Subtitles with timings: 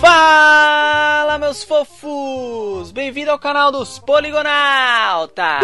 [0.00, 2.92] Fala, meus fofos!
[2.92, 5.60] Bem-vindo ao canal dos Poligonautas!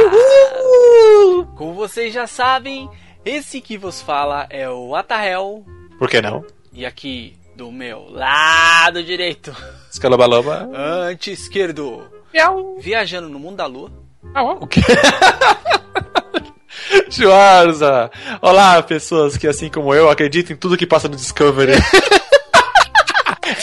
[1.56, 2.90] Como vocês já sabem,
[3.24, 5.64] esse que vos fala é o Atahel.
[6.00, 6.44] Por que não?
[6.72, 9.54] E aqui, do meu lado direito,
[9.88, 10.68] Escalobaloba.
[10.74, 12.02] anti-esquerdo,
[12.80, 13.92] viajando no mundo da lua.
[14.60, 14.80] O quê?
[17.08, 18.10] Schwarza!
[18.42, 21.74] Olá, pessoas que, assim como eu, acreditam em tudo que passa no Discovery.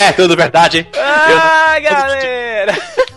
[0.02, 0.88] é tudo verdade, hein?
[0.98, 2.74] Ah, galera!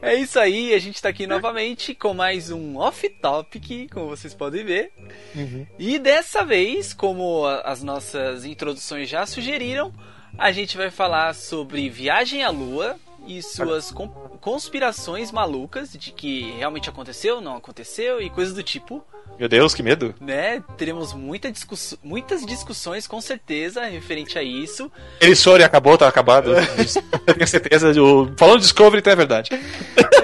[0.00, 4.64] É isso aí, a gente tá aqui novamente com mais um off-topic, como vocês podem
[4.64, 4.92] ver.
[5.34, 5.66] Uhum.
[5.76, 9.92] E dessa vez, como as nossas introduções já sugeriram,
[10.38, 14.08] a gente vai falar sobre viagem à lua e suas con-
[14.40, 19.04] conspirações malucas de que realmente aconteceu, não aconteceu e coisas do tipo,
[19.38, 20.14] Meu Deus, que medo.
[20.20, 20.62] né?
[20.76, 24.90] Teremos muita discuss- muitas discussões com certeza referente a isso.
[25.20, 26.50] Eles foram e acabou, tá acabado.
[27.34, 27.92] Tenho certeza.
[28.02, 28.32] O...
[28.36, 29.50] Falando de Discovery, então é verdade.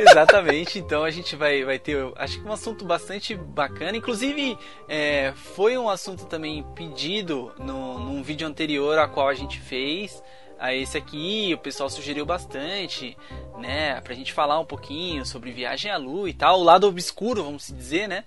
[0.00, 3.96] Exatamente, então a gente vai, vai ter, acho que um assunto bastante bacana.
[3.96, 4.56] Inclusive,
[4.88, 10.22] é, foi um assunto também pedido no, num vídeo anterior a qual a gente fez.
[10.58, 13.16] A esse aqui, o pessoal sugeriu bastante,
[13.58, 14.00] né?
[14.02, 17.66] Pra gente falar um pouquinho sobre viagem à lua e tal, o lado obscuro, vamos
[17.76, 18.24] dizer, né?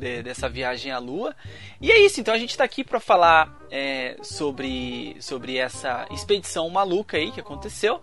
[0.00, 1.36] De- dessa viagem à lua.
[1.80, 6.68] E é isso, então a gente tá aqui para falar é, sobre, sobre essa expedição
[6.70, 8.00] maluca aí que aconteceu.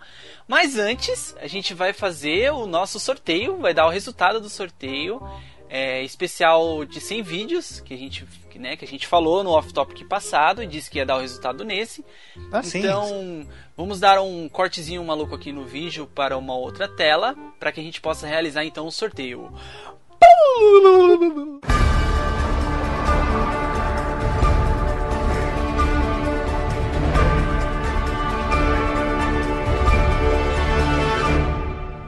[0.48, 5.22] Mas antes, a gente vai fazer o nosso sorteio, vai dar o resultado do sorteio.
[5.70, 9.50] é, especial de 100 vídeos que a gente, que, né, que a gente falou no
[9.52, 12.06] off-topic passado e disse que ia dar o resultado nesse.
[12.54, 12.80] Ah, sim.
[12.80, 17.82] Então, vamos dar um cortezinho maluco aqui no vídeo para uma outra tela, para que
[17.82, 19.52] a gente possa realizar então o sorteio.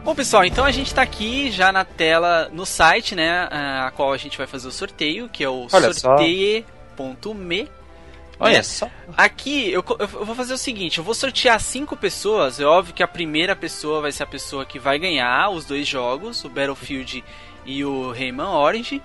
[0.03, 4.11] Bom, pessoal, então a gente tá aqui já na tela no site, né, a qual
[4.11, 5.93] a gente vai fazer o sorteio, que é o só.
[5.93, 7.69] sorteie.me.
[8.39, 8.63] Olha né?
[8.63, 8.89] só.
[9.17, 12.59] Aqui eu, eu vou fazer o seguinte: eu vou sortear cinco pessoas.
[12.59, 15.87] É óbvio que a primeira pessoa vai ser a pessoa que vai ganhar os dois
[15.87, 17.23] jogos, o Battlefield
[17.65, 19.01] e o Rayman Orange.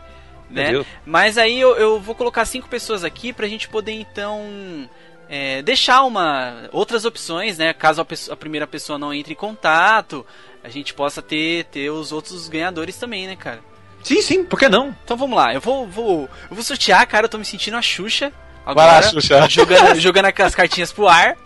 [0.51, 0.71] Né?
[1.07, 4.89] Mas aí eu, eu vou colocar cinco pessoas aqui pra gente poder então
[5.29, 7.73] é, deixar uma outras opções, né?
[7.73, 10.25] Caso a, pessoa- a primeira pessoa não entre em contato,
[10.63, 13.61] a gente possa ter, ter os outros ganhadores também, né, cara?
[14.03, 14.95] Sim, sim, por que não?
[15.03, 17.83] Então vamos lá, eu vou, vou, eu vou sortear, cara, eu tô me sentindo a
[17.83, 18.31] Xuxa.
[18.67, 19.49] Vai lá, Xuxa.
[19.49, 21.37] Jogando, jogando aquelas cartinhas pro ar.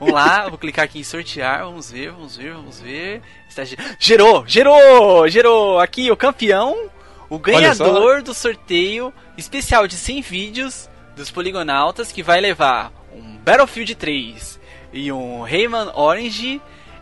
[0.00, 3.22] Vamos lá, eu vou clicar aqui em sortear, vamos ver, vamos ver, vamos ver.
[3.64, 5.78] Ge- Gerou, gerou, gerou.
[5.80, 6.88] Aqui o campeão,
[7.28, 13.94] o ganhador do sorteio especial de 100 vídeos dos Poligonautas, que vai levar um Battlefield
[13.94, 14.60] 3
[14.92, 16.60] e um Rayman Orange,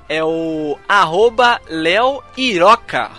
[0.09, 3.11] é o arroba Léo Iroca.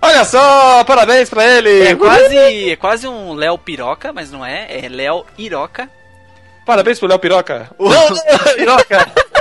[0.00, 1.82] Olha só, parabéns pra ele.
[1.88, 2.36] É quase,
[2.70, 5.88] é quase um Léo Piroca, mas não é, é Léo Iroca.
[6.66, 7.70] Parabéns pro Léo Piroca.
[7.78, 7.88] O-
[8.56, 9.06] Piroca.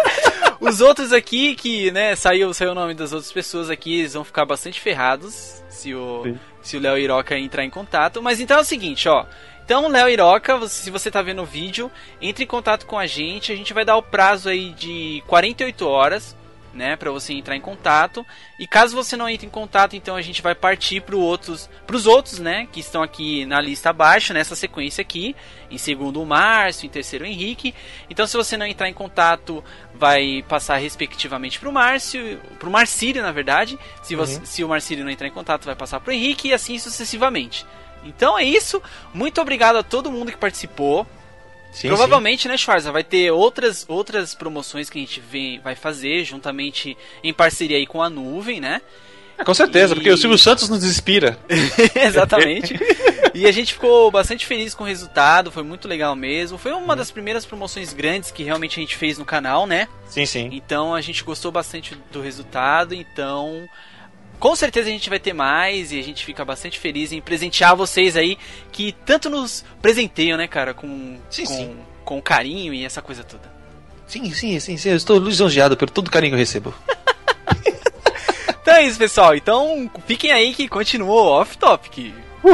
[0.61, 4.23] Os outros aqui, que, né, saiu, saiu o nome das outras pessoas aqui, eles vão
[4.23, 6.39] ficar bastante ferrados se o, Sim.
[6.61, 8.21] se o Léo Iroca entrar em contato.
[8.21, 9.25] Mas então é o seguinte, ó.
[9.65, 11.89] Então, Léo Iroca, se você tá vendo o vídeo,
[12.21, 13.51] entre em contato com a gente.
[13.51, 16.35] A gente vai dar o prazo aí de 48 horas,
[16.73, 18.25] né, para você entrar em contato.
[18.59, 22.05] E caso você não entre em contato, então a gente vai partir para outros, pros
[22.05, 25.35] outros, né, que estão aqui na lista abaixo, nessa sequência aqui.
[25.69, 27.73] Em segundo o Márcio, em terceiro o Henrique.
[28.09, 33.31] Então, se você não entrar em contato, vai passar respectivamente pro Márcio, pro Marcílio, na
[33.31, 33.77] verdade.
[34.03, 34.45] Se, você, Uhum.
[34.45, 37.65] se o Marcílio não entrar em contato, vai passar pro Henrique e assim sucessivamente.
[38.03, 38.81] Então é isso.
[39.13, 41.07] Muito obrigado a todo mundo que participou.
[41.71, 46.23] Sim, Provavelmente, né, Schwarza, vai ter outras, outras promoções que a gente vem, vai fazer
[46.25, 48.81] juntamente em parceria aí com a nuvem, né?
[49.37, 51.39] É, com certeza, E- porque o Silvio Santos nos inspira.
[51.95, 52.75] Exatamente.
[53.33, 56.57] e a gente ficou bastante feliz com o resultado, foi muito legal mesmo.
[56.57, 59.87] Foi uma das primeiras promoções grandes que realmente a gente fez no canal, né?
[60.07, 60.49] Sim, sim.
[60.51, 63.67] Então a gente gostou bastante do resultado, então
[64.41, 67.75] com certeza a gente vai ter mais e a gente fica bastante feliz em presentear
[67.75, 68.39] vocês aí
[68.71, 71.77] que tanto nos presenteiam, né, cara, com Sim, com, sim.
[72.03, 73.43] com carinho e essa coisa toda.
[74.07, 74.89] Sim, sim, sim, sim.
[74.89, 76.73] Eu estou lisonjeado por todo o carinho que eu recebo.
[78.61, 79.35] Então é isso, pessoal.
[79.35, 82.13] Então fiquem aí que continuou off topic.
[82.43, 82.51] Bom,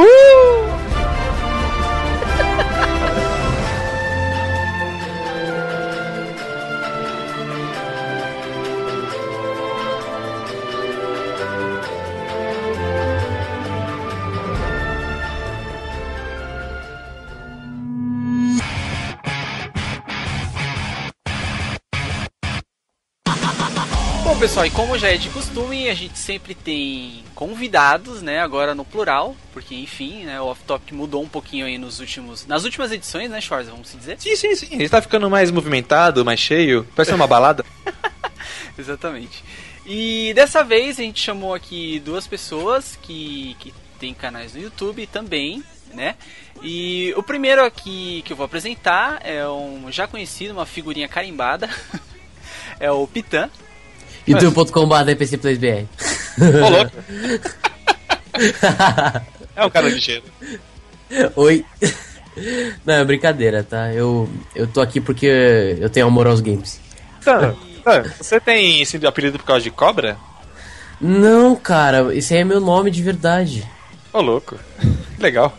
[24.68, 28.40] e como já é de costume, a gente sempre tem convidados, né?
[28.40, 32.46] Agora no plural, porque enfim, né, o Off Topic mudou um pouquinho aí nos últimos,
[32.46, 34.20] nas últimas edições, né, Schwarza, vamos dizer?
[34.20, 34.68] Sim, sim, sim.
[34.72, 37.64] Ele tá ficando mais movimentado, mais cheio, parece uma balada.
[38.78, 39.42] Exatamente.
[39.86, 45.06] E dessa vez a gente chamou aqui duas pessoas que, que têm canais no YouTube
[45.06, 46.14] também, né?
[46.62, 51.70] E o primeiro aqui que eu vou apresentar é um já conhecido, uma figurinha carimbada.
[52.78, 53.48] é o Pitan.
[54.28, 55.86] youtube.com.br PCPlaysBR.
[56.40, 56.92] Ô, louco.
[59.56, 60.24] é um cara ligeiro.
[61.36, 61.64] Oi.
[62.84, 63.92] Não, é brincadeira, tá?
[63.92, 66.80] Eu, eu tô aqui porque eu tenho amor aos games.
[67.24, 67.54] Tá.
[68.18, 70.16] Você tem esse apelido por causa de cobra?
[71.00, 73.68] Não, cara, esse aí é meu nome de verdade.
[74.12, 74.58] Ô, louco.
[75.18, 75.56] Legal.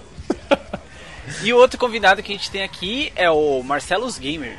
[1.44, 4.58] E o outro convidado que a gente tem aqui é o Marcelos Gamer.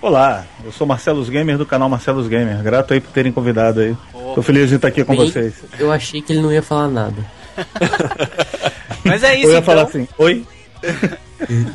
[0.00, 2.62] Olá, eu sou Marcelos Gamer do canal Marcelos Gamer.
[2.62, 3.96] Grato aí por terem convidado aí.
[4.14, 4.32] Oh.
[4.34, 5.54] Tô feliz de estar aqui com Bem, vocês.
[5.76, 7.16] Eu achei que ele não ia falar nada.
[9.04, 9.62] Mas é isso, Eu ia então.
[9.62, 10.46] falar assim, oi?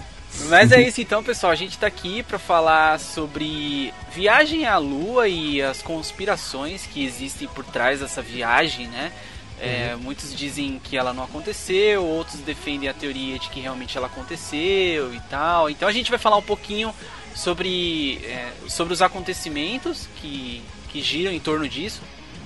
[0.47, 1.51] Mas é isso então, pessoal.
[1.51, 7.47] A gente tá aqui para falar sobre viagem à Lua e as conspirações que existem
[7.49, 9.11] por trás dessa viagem, né?
[9.59, 14.07] É, muitos dizem que ela não aconteceu, outros defendem a teoria de que realmente ela
[14.07, 15.69] aconteceu e tal.
[15.69, 16.93] Então a gente vai falar um pouquinho
[17.35, 22.01] sobre, é, sobre os acontecimentos que, que giram em torno disso,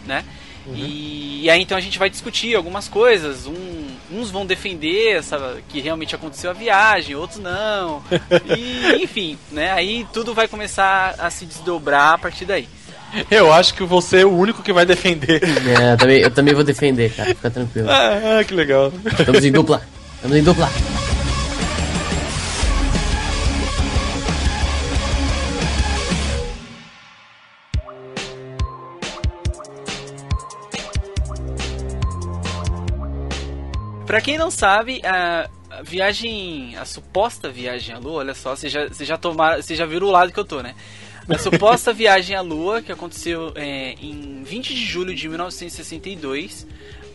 [0.06, 0.24] né?
[0.76, 3.46] E, e aí então a gente vai discutir algumas coisas.
[3.46, 8.04] Um, uns vão defender essa, que realmente aconteceu a viagem, outros não.
[8.58, 9.72] E, enfim, né?
[9.72, 12.68] Aí tudo vai começar a se desdobrar a partir daí.
[13.32, 15.42] Eu acho que você é o único que vai defender.
[15.68, 17.30] É, eu, também, eu também vou defender, cara.
[17.30, 17.90] Fica tranquilo.
[17.90, 18.92] Ah, que legal.
[19.20, 19.82] Estamos em dupla.
[20.16, 20.70] Estamos em dupla.
[34.08, 35.50] Pra quem não sabe, a,
[35.84, 40.08] viagem, a suposta viagem à Lua, olha só, você já, você já tomaram, já viram
[40.08, 40.74] o lado que eu tô, né?
[41.28, 46.66] A suposta viagem à Lua, que aconteceu é, em 20 de julho de 1962,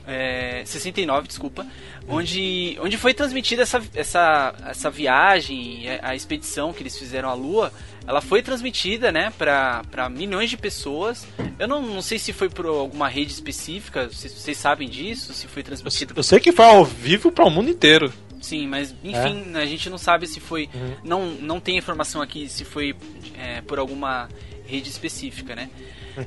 [0.07, 1.67] é, 69, desculpa,
[2.09, 7.35] onde, onde foi transmitida essa, essa, essa viagem, a, a expedição que eles fizeram à
[7.35, 7.73] Lua,
[8.07, 11.27] ela foi transmitida, né, para milhões de pessoas.
[11.59, 15.47] Eu não, não sei se foi por alguma rede específica, vocês, vocês sabem disso, se
[15.47, 16.13] foi transmitida.
[16.17, 18.13] Eu sei que foi ao vivo para o mundo inteiro.
[18.41, 20.69] Sim, mas enfim, a gente não sabe se foi.
[21.05, 22.93] Não, não tem informação aqui se foi
[23.39, 24.29] é, por alguma
[24.67, 25.71] rede específica, né?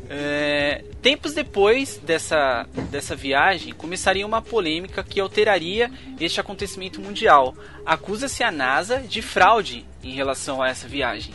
[0.10, 7.56] É, tempos depois dessa, dessa viagem, começaria uma polêmica que alteraria este acontecimento mundial.
[7.86, 11.34] Acusa-se a NASA de fraude em relação a essa viagem.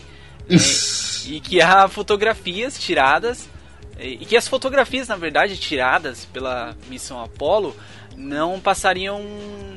[0.49, 0.55] É,
[1.27, 3.49] e que há fotografias tiradas.
[3.99, 7.77] E que as fotografias, na verdade, tiradas pela missão Apollo
[8.17, 9.21] não passariam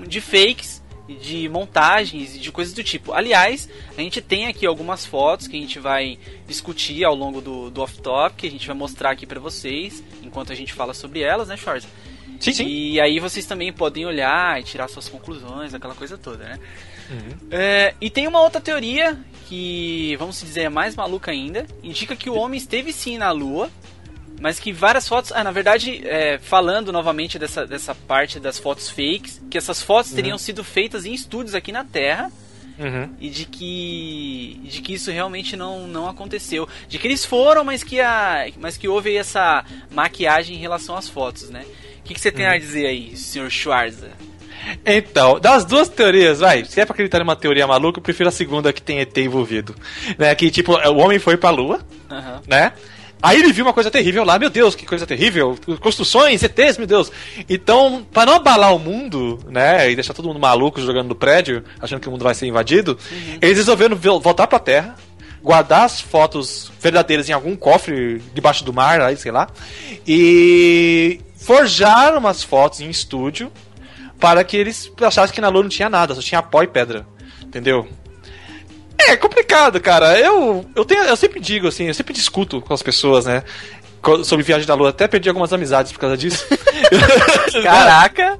[0.08, 3.14] de fakes de montagens e de coisas do tipo.
[3.14, 6.18] Aliás, a gente tem aqui algumas fotos que a gente vai
[6.48, 10.52] discutir ao longo do, do off-top, que a gente vai mostrar aqui para vocês, enquanto
[10.52, 11.88] a gente fala sobre elas, né, Schwarz?
[12.40, 12.68] Sim, sim.
[12.68, 16.60] E aí vocês também podem olhar e tirar suas conclusões, aquela coisa toda, né?
[17.52, 19.18] É, e tem uma outra teoria
[19.48, 21.66] que, vamos dizer, é mais maluca ainda.
[21.84, 23.70] Indica que o homem esteve sim na Lua,
[24.44, 25.32] mas que várias fotos.
[25.32, 30.12] Ah, na verdade, é, falando novamente dessa, dessa parte das fotos fakes, que essas fotos
[30.12, 32.30] teriam sido feitas em estúdios aqui na Terra.
[32.78, 33.10] Uhum.
[33.22, 36.68] E de que, de que isso realmente não, não aconteceu.
[36.90, 41.08] De que eles foram, mas que, a, mas que houve essa maquiagem em relação às
[41.08, 41.64] fotos, né?
[42.00, 43.50] O que, que você tem a dizer aí, Sr.
[43.50, 44.12] Schwarza?
[44.86, 48.32] Então, das duas teorias, vai, se é pra acreditar numa teoria maluca, eu prefiro a
[48.32, 49.74] segunda que tem ET envolvido.
[50.18, 52.42] Né, que tipo, o homem foi pra lua, Aham.
[52.46, 52.74] né?
[53.24, 56.86] Aí ele viu uma coisa terrível lá, meu Deus, que coisa terrível, construções, ETs, meu
[56.86, 57.10] Deus.
[57.50, 61.64] Então, para não abalar o mundo, né, e deixar todo mundo maluco jogando no prédio,
[61.80, 62.98] achando que o mundo vai ser invadido,
[63.42, 64.96] eles resolveram vo- voltar pra Terra,
[65.42, 69.48] guardar as fotos verdadeiras em algum cofre debaixo do mar, aí, sei lá,
[70.06, 73.50] e forjar umas fotos em estúdio
[74.20, 77.06] para que eles achassem que na Lua não tinha nada, só tinha pó e pedra.
[77.42, 77.88] Entendeu?
[79.08, 80.20] É complicado, cara.
[80.20, 83.44] Eu, eu, tenho, eu sempre digo assim, eu sempre discuto com as pessoas, né?
[84.24, 84.90] Sobre viagem da Lua.
[84.90, 86.46] Até perdi algumas amizades por causa disso.
[87.64, 88.38] Caraca!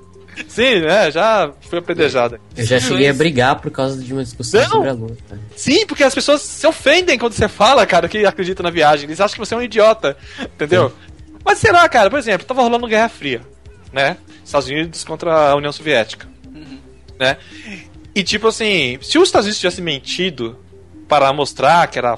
[0.48, 1.12] Sim, né?
[1.12, 2.40] Já foi apedrejada.
[2.58, 4.70] Eu já cheguei a brigar por causa de uma discussão Não.
[4.70, 5.18] sobre a lua.
[5.30, 5.42] cara.
[5.56, 9.06] Sim, porque as pessoas se ofendem quando você fala, cara, que acredita na viagem.
[9.06, 10.92] Eles acham que você é um idiota, entendeu?
[11.46, 12.10] Mas será, cara?
[12.10, 13.42] Por exemplo, tava rolando Guerra Fria,
[13.92, 14.18] né?
[14.44, 16.28] Estados Unidos contra a União Soviética,
[17.20, 17.38] né?
[18.16, 20.58] E tipo assim, se os Estados Unidos tivessem mentido
[21.08, 22.18] para mostrar que era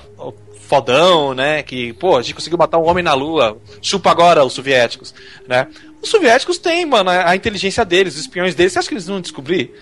[0.66, 1.64] fodão, né?
[1.64, 5.14] Que, pô, a gente conseguiu matar um homem na lua, chupa agora os soviéticos,
[5.48, 5.68] né?
[6.02, 9.22] Os soviéticos têm, mano, a inteligência deles, os espiões deles, você acha que eles vão
[9.22, 9.74] descobrir?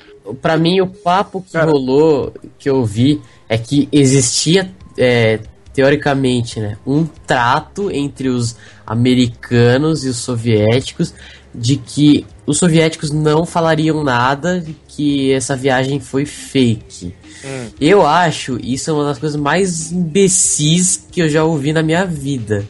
[0.41, 1.69] Pra mim, o papo que Cara.
[1.69, 5.39] rolou, que eu vi, é que existia, é,
[5.73, 8.55] teoricamente, né, um trato entre os
[8.85, 11.13] americanos e os soviéticos
[11.53, 17.13] de que os soviéticos não falariam nada, que essa viagem foi fake.
[17.45, 17.69] Hum.
[17.79, 22.05] Eu acho isso é uma das coisas mais imbecis que eu já ouvi na minha
[22.05, 22.65] vida.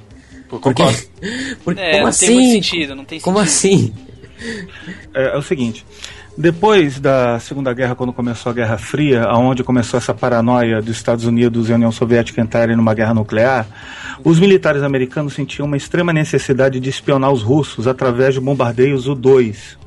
[0.50, 0.84] Porque,
[1.64, 2.28] porque é, como assim?
[2.28, 3.94] Tem sentido, não tem como assim?
[5.14, 5.86] É, é, o seguinte.
[6.36, 11.26] Depois da Segunda Guerra, quando começou a Guerra Fria, aonde começou essa paranoia dos Estados
[11.26, 13.68] Unidos e União Soviética entrarem numa guerra nuclear,
[14.24, 19.78] os militares americanos sentiam uma extrema necessidade de espionar os russos através de bombardeios U-2.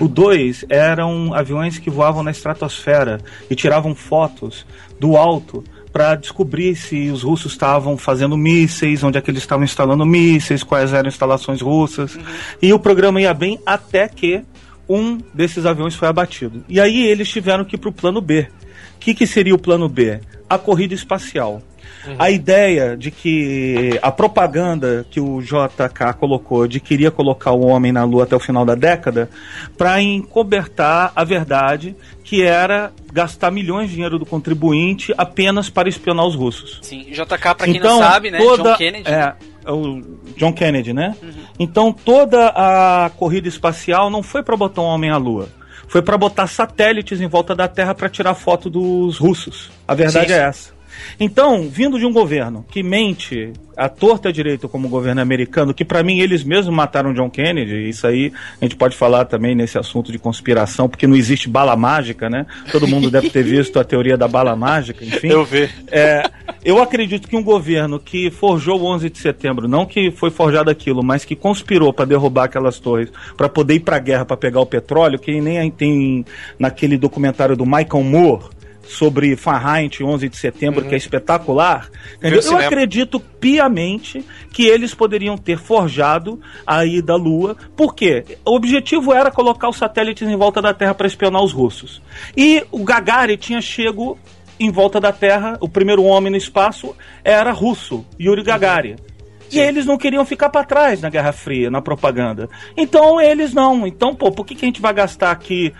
[0.00, 3.20] O 2 eram aviões que voavam na estratosfera
[3.50, 4.64] e tiravam fotos
[5.00, 9.64] do alto para descobrir se os russos estavam fazendo mísseis, onde é que eles estavam
[9.64, 12.14] instalando mísseis, quais eram instalações russas.
[12.14, 12.22] Uhum.
[12.60, 14.44] E o programa ia bem até que
[14.88, 16.64] um desses aviões foi abatido.
[16.68, 18.48] E aí eles tiveram que ir para o plano B.
[18.96, 20.20] O que, que seria o plano B?
[20.48, 21.62] A corrida espacial.
[22.06, 22.16] Uhum.
[22.18, 27.66] A ideia de que a propaganda que o JK colocou de que iria colocar o
[27.66, 29.28] homem na Lua até o final da década
[29.76, 36.26] para encobertar a verdade que era gastar milhões de dinheiro do contribuinte apenas para espionar
[36.26, 36.78] os russos.
[36.82, 38.38] Sim, JK, para quem então, não sabe, né?
[38.38, 39.10] Toda, John Kennedy.
[39.10, 39.34] É
[39.72, 40.02] o
[40.36, 41.16] John Kennedy, né?
[41.22, 41.32] Uhum.
[41.58, 45.48] Então toda a corrida espacial não foi para botar um homem à Lua.
[45.88, 49.70] Foi para botar satélites em volta da Terra para tirar foto dos russos.
[49.86, 50.75] A verdade sim, é essa.
[51.18, 55.84] Então, vindo de um governo que mente a torta direito como o governo americano, que
[55.84, 59.78] para mim eles mesmos mataram John Kennedy, isso aí a gente pode falar também nesse
[59.78, 62.46] assunto de conspiração, porque não existe bala mágica, né?
[62.72, 65.28] Todo mundo deve ter visto a teoria da bala mágica, enfim.
[65.28, 65.68] Eu vi.
[65.88, 66.22] É,
[66.64, 70.70] eu acredito que um governo que forjou o 11 de setembro, não que foi forjado
[70.70, 74.36] aquilo, mas que conspirou para derrubar aquelas torres, para poder ir para a guerra para
[74.36, 76.24] pegar o petróleo, que nem tem
[76.58, 78.44] naquele documentário do Michael Moore,
[78.86, 80.88] sobre Fahrenheit 11 de setembro, uhum.
[80.88, 81.88] que é espetacular.
[82.20, 89.12] Eu acredito piamente que eles poderiam ter forjado a ida à Lua, porque o objetivo
[89.12, 92.00] era colocar os satélites em volta da Terra para espionar os russos.
[92.36, 94.18] E o Gagarin tinha chego
[94.58, 98.92] em volta da Terra, o primeiro homem no espaço era russo, Yuri Gagarin.
[98.92, 99.16] Uhum.
[99.52, 102.48] E eles não queriam ficar para trás na Guerra Fria, na propaganda.
[102.76, 103.86] Então eles não.
[103.86, 105.72] Então, pô, por que, que a gente vai gastar aqui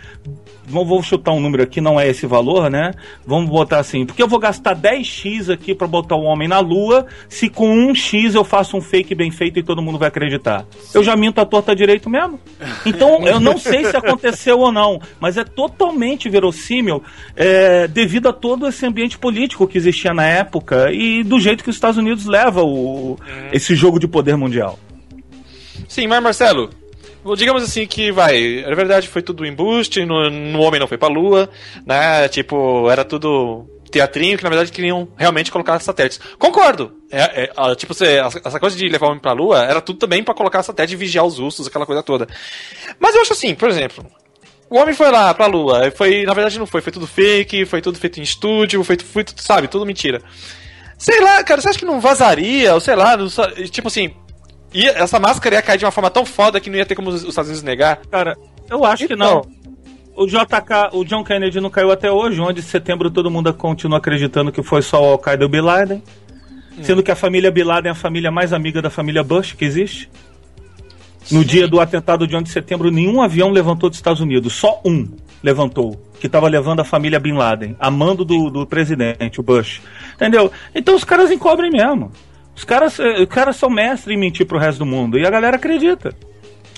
[0.66, 2.92] vou chutar um número aqui, não é esse valor, né?
[3.26, 6.58] Vamos botar assim, porque eu vou gastar 10x aqui para botar o um homem na
[6.60, 10.66] lua, se com 1x eu faço um fake bem feito e todo mundo vai acreditar.
[10.92, 12.40] Eu já minto a torta direito mesmo.
[12.84, 17.02] Então, eu não sei se aconteceu ou não, mas é totalmente verossímil
[17.34, 21.70] é, devido a todo esse ambiente político que existia na época e do jeito que
[21.70, 23.16] os Estados Unidos leva o,
[23.52, 24.78] esse jogo de poder mundial.
[25.88, 26.70] Sim, mas Marcelo,
[27.34, 31.08] digamos assim que vai, na verdade foi tudo embuste, no, no homem não foi pra
[31.08, 31.48] lua,
[31.84, 32.28] né?
[32.28, 36.20] Tipo, era tudo teatrinho que na verdade queriam realmente colocar satélites.
[36.38, 36.92] Concordo.
[37.10, 40.22] É, é, tipo, você, essa coisa de levar o homem pra lua era tudo também
[40.22, 42.26] para colocar satélite e vigiar os russos, aquela coisa toda.
[42.98, 44.04] Mas eu acho assim, por exemplo,
[44.68, 47.80] o homem foi lá pra lua, foi, na verdade não foi, foi tudo fake, foi
[47.80, 50.20] tudo feito em estúdio, foi, foi tudo, sabe, tudo mentira.
[50.98, 53.28] Sei lá, cara, você acha que não vazaria, ou sei lá, não,
[53.70, 54.14] tipo assim,
[54.76, 57.08] e essa máscara ia cair de uma forma tão foda que não ia ter como
[57.08, 57.98] os Estados Unidos negar?
[58.10, 58.36] Cara,
[58.68, 59.56] eu acho então, que não.
[60.14, 63.96] O JK, o John Kennedy não caiu até hoje, onde de setembro todo mundo continua
[63.96, 66.02] acreditando que foi só o Al-Qaeda e o Bin Laden.
[66.76, 66.82] Hum.
[66.82, 69.64] Sendo que a família Bin Laden é a família mais amiga da família Bush que
[69.64, 70.10] existe.
[71.30, 71.46] No Sim.
[71.46, 75.08] dia do atentado de 11 de setembro, nenhum avião levantou dos Estados Unidos, só um
[75.42, 79.80] levantou, que estava levando a família Bin Laden, a mando do, do presidente, o Bush.
[80.14, 80.52] Entendeu?
[80.74, 82.12] Então os caras encobrem mesmo.
[82.56, 85.18] Os caras, eh, os caras são mestres em mentir pro resto do mundo.
[85.18, 86.16] E a galera acredita.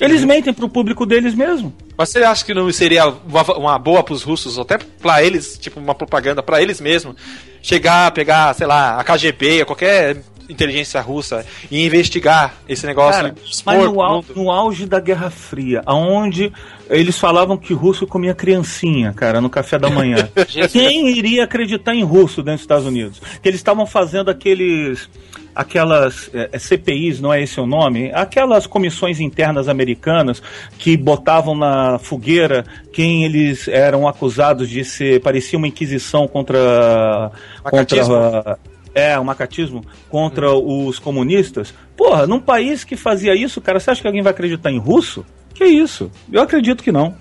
[0.00, 0.28] Eles uhum.
[0.28, 1.74] mentem pro público deles mesmo.
[1.96, 5.80] Mas você acha que não seria uma, uma boa pros russos, até pra eles, tipo,
[5.80, 7.16] uma propaganda para eles mesmos,
[7.60, 13.22] chegar, pegar, sei lá, a KGB, qualquer inteligência russa e investigar esse negócio.
[13.22, 16.52] Cara, mas no, au, no, auge da Guerra Fria, aonde
[16.88, 20.28] eles falavam que russo comia criancinha, cara, no café da manhã.
[20.72, 23.20] Quem iria acreditar em russo dentro dos Estados Unidos?
[23.42, 25.08] Que eles estavam fazendo aqueles
[25.54, 28.12] aquelas é, é CPIs, não é esse o nome?
[28.14, 30.40] Aquelas comissões internas americanas
[30.78, 37.32] que botavam na fogueira quem eles eram acusados de ser parecia uma inquisição contra
[37.64, 38.58] contra
[38.98, 40.86] é, o macatismo contra hum.
[40.86, 41.72] os comunistas.
[41.96, 45.24] Porra, num país que fazia isso, cara, você acha que alguém vai acreditar em russo?
[45.54, 46.10] Que isso?
[46.32, 47.16] Eu acredito que não.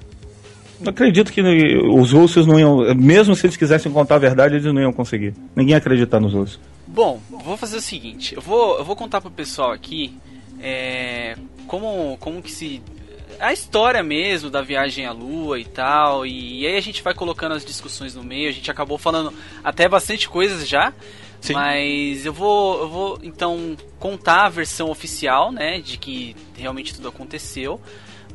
[0.82, 4.66] Eu acredito que os russos não iam, mesmo se eles quisessem contar a verdade, eles
[4.72, 5.34] não iam conseguir.
[5.56, 6.60] Ninguém acredita nos russos.
[6.86, 10.16] Bom, vou fazer o seguinte, eu vou, eu vou contar pro pessoal aqui
[10.62, 11.36] é,
[11.68, 12.82] como, como que se
[13.40, 16.26] a história mesmo da viagem à Lua e tal.
[16.26, 18.50] E, e, aí a gente vai colocando as discussões no meio.
[18.50, 20.94] A gente acabou falando até bastante coisas já.
[21.42, 21.54] Sim.
[21.54, 27.08] Mas eu vou, eu vou então contar a versão oficial, né, de que realmente tudo
[27.08, 27.80] aconteceu,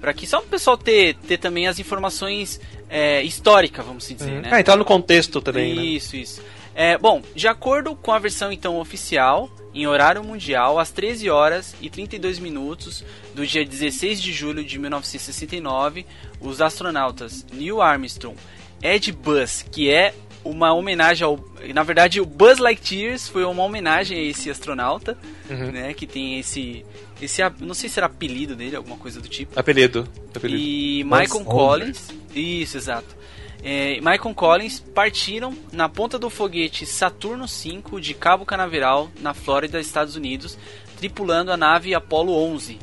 [0.01, 4.41] para que só o pessoal ter, ter também as informações é, históricas, vamos dizer, uhum.
[4.41, 4.49] né?
[4.53, 5.85] Ah, entrar no contexto também, né?
[5.85, 6.23] Isso, né?
[6.23, 6.43] isso.
[6.75, 11.75] É, bom, de acordo com a versão então oficial, em horário mundial, às 13 horas
[11.81, 13.05] e 32 minutos
[13.35, 16.07] do dia 16 de julho de 1969,
[16.41, 18.37] os astronautas Neil Armstrong,
[18.83, 21.39] Ed Buzz, que é uma homenagem ao.
[21.75, 25.17] Na verdade, o Buzz Lightyear foi uma homenagem a esse astronauta,
[25.49, 25.73] uhum.
[25.73, 25.95] né?
[25.95, 26.85] Que tem esse.
[27.21, 29.59] esse não sei se era apelido dele, alguma coisa do tipo.
[29.59, 30.09] Apelido.
[30.35, 30.63] apelido.
[30.63, 32.09] E Michael Collins.
[32.35, 33.23] Isso, exato
[33.63, 39.81] é, Michael Collins partiram na ponta do foguete Saturno V de Cabo Canaveral, na Flórida,
[39.81, 40.59] Estados Unidos,
[40.99, 42.79] tripulando a nave Apollo 11,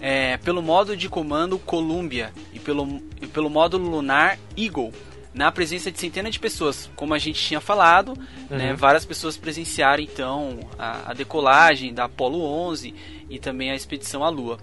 [0.00, 4.92] é, pelo modo de comando Columbia e pelo, e pelo módulo lunar Eagle,
[5.38, 8.56] na presença de centenas de pessoas, como a gente tinha falado, né, uhum.
[8.56, 12.92] né, várias pessoas presenciaram então a, a, decolagem da Apollo 11
[13.30, 14.58] e também a expedição à Lua.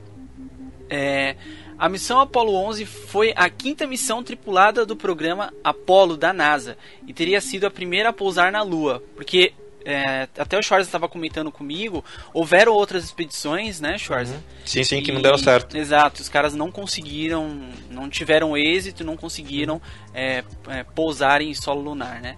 [0.90, 1.38] É,
[1.78, 6.78] a missão Apollo 11 foi a quinta missão tripulada do programa Apollo da NASA
[7.08, 9.54] e teria sido a primeira a pousar na Lua, porque
[9.86, 14.32] é, até o Schwarz estava comentando comigo, houveram outras expedições, né, Schwarz?
[14.32, 14.40] Uhum.
[14.66, 15.78] Sim, sim, que não deram certo.
[15.78, 19.82] Exato, os caras não conseguiram, não tiveram êxito, não conseguiram
[20.14, 22.36] é, é, pousar em solo lunar, né?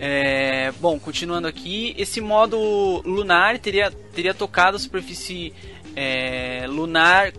[0.00, 5.52] É, bom, continuando aqui, esse modo lunar teria, teria tocado a superfície
[5.94, 7.32] é, lunar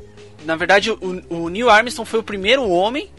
[0.45, 3.09] na verdade, o, o, Neil Armstrong foi o primeiro homem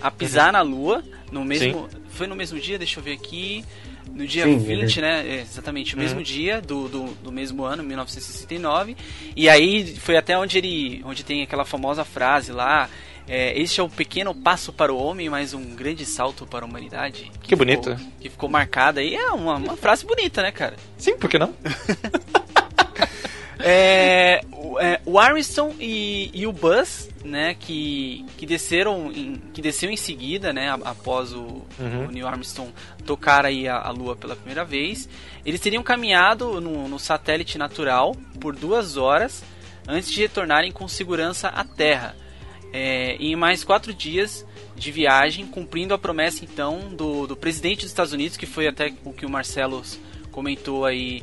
[0.00, 0.52] a pisar uhum.
[0.52, 1.04] na Lua.
[1.30, 1.88] No mesmo.
[1.90, 1.98] Sim.
[2.10, 3.64] Foi no mesmo dia, deixa eu ver aqui.
[4.14, 5.02] No dia Sim, 20, é.
[5.02, 5.40] né?
[5.40, 6.02] exatamente, o uhum.
[6.02, 8.96] mesmo dia do, do, do, mesmo ano, 1969.
[9.34, 11.02] E aí foi até onde ele.
[11.04, 12.88] onde tem aquela famosa frase lá.
[13.28, 16.68] É, este é um pequeno passo para o homem, mas um grande salto para a
[16.68, 17.30] humanidade.
[17.40, 17.96] Que, que bonito.
[17.96, 19.14] Ficou, que ficou marcada aí.
[19.14, 20.76] É uma, uma frase bonita, né, cara?
[20.98, 21.54] Sim, por que não?
[23.62, 24.40] É,
[24.80, 29.96] é, o Armstrong e, e, o Buzz, né, que, que desceram, em, que desceu em
[29.96, 32.08] seguida, né, após o, uhum.
[32.08, 32.72] o Neil Armstrong
[33.06, 35.08] tocar aí a, a, Lua pela primeira vez,
[35.46, 39.44] eles teriam caminhado no, no satélite natural por duas horas
[39.86, 42.16] antes de retornarem com segurança à Terra.
[42.72, 47.90] É, em mais quatro dias de viagem, cumprindo a promessa então do, do presidente dos
[47.90, 49.82] Estados Unidos, que foi até o que o Marcelo
[50.30, 51.22] comentou aí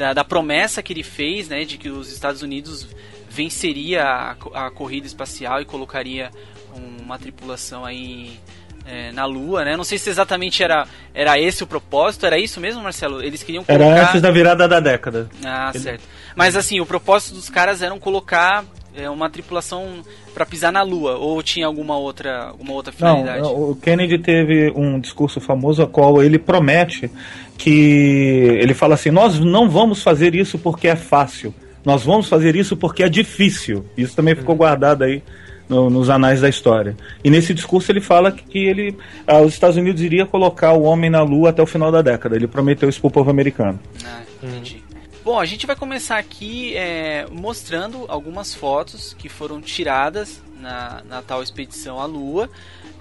[0.00, 2.88] da, da, promessa que ele fez, né, de que os Estados Unidos
[3.28, 6.30] venceria a, a corrida espacial e colocaria
[6.74, 8.40] uma tripulação aí
[8.86, 9.76] é, na Lua, né?
[9.76, 13.22] Não sei se exatamente era, era esse o propósito, era isso mesmo, Marcelo?
[13.22, 13.84] Eles queriam colocar...
[13.84, 15.28] Era antes da virada da década.
[15.44, 15.82] Ah, Ele...
[15.82, 16.02] certo.
[16.34, 18.64] Mas assim, o propósito dos caras era colocar
[19.00, 20.02] é, uma tripulação
[20.34, 23.42] para pisar na Lua ou tinha alguma outra, alguma outra finalidade?
[23.42, 27.10] Não, o Kennedy teve um discurso famoso a qual ele promete
[27.56, 31.54] que ele fala assim: "Nós não vamos fazer isso porque é fácil.
[31.84, 33.84] Nós vamos fazer isso porque é difícil".
[33.96, 34.58] Isso também ficou uhum.
[34.58, 35.22] guardado aí
[35.70, 36.96] no, nos anais da história.
[37.22, 41.08] E nesse discurso ele fala que ele, ah, os Estados Unidos iria colocar o homem
[41.08, 42.34] na Lua até o final da década.
[42.34, 43.78] Ele prometeu isso para o povo americano.
[44.04, 44.82] Ah, entendi.
[45.30, 51.22] Bom, a gente vai começar aqui é, mostrando algumas fotos que foram tiradas na, na
[51.22, 52.50] tal expedição à Lua.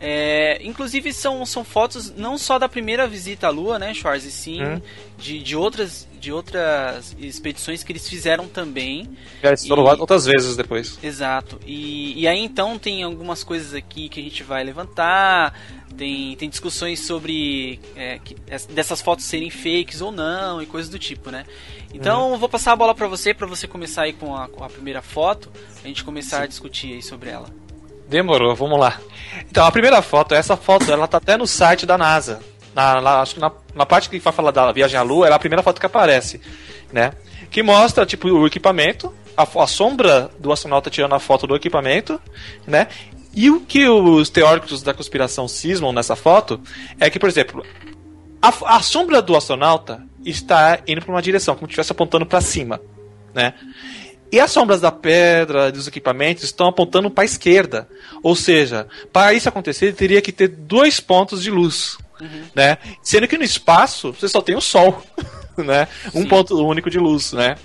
[0.02, 4.32] É, inclusive são, são fotos não só da primeira visita à Lua, né, Schwarz, e
[4.32, 4.82] sim hum.
[5.18, 9.10] de, de, outras, de outras expedições que eles fizeram também.
[9.44, 10.98] Eles foram e, outras vezes depois.
[11.04, 11.60] Exato.
[11.66, 15.54] E, e aí então tem algumas coisas aqui que a gente vai levantar,
[15.98, 18.36] tem, tem discussões sobre é, que,
[18.70, 21.46] dessas fotos serem fakes ou não e coisas do tipo, né?
[21.94, 22.38] Então hum.
[22.38, 25.02] vou passar a bola para você, para você começar aí com a, com a primeira
[25.02, 25.52] foto,
[25.84, 26.44] a gente começar Sim.
[26.44, 27.50] a discutir aí sobre ela.
[28.10, 29.00] Demorou, vamos lá.
[29.50, 32.40] Então, a primeira foto, essa foto, ela tá até no site da NASA.
[32.74, 35.38] Na, acho que na, na, parte que vai falar da viagem à Lua, ela é
[35.38, 36.42] a primeira foto que aparece,
[36.92, 37.12] né?
[37.52, 42.20] Que mostra, tipo, o equipamento, a, a sombra do astronauta tirando a foto do equipamento,
[42.66, 42.88] né?
[43.36, 46.60] E o que os teóricos da conspiração cismam nessa foto
[47.00, 47.64] é que, por exemplo,
[48.42, 52.42] a, a sombra do astronauta está indo para uma direção, como se estivesse apontando para
[52.42, 52.82] cima,
[53.36, 53.54] né?
[54.32, 57.88] E as sombras da pedra, dos equipamentos, estão apontando para a esquerda.
[58.22, 61.98] Ou seja, para isso acontecer, teria que ter dois pontos de luz.
[62.22, 62.44] Uhum.
[62.54, 62.78] Né?
[63.02, 65.02] Sendo que no espaço você só tem o Sol.
[65.58, 65.88] né?
[66.14, 67.34] Um ponto único de luz.
[67.34, 67.56] Né?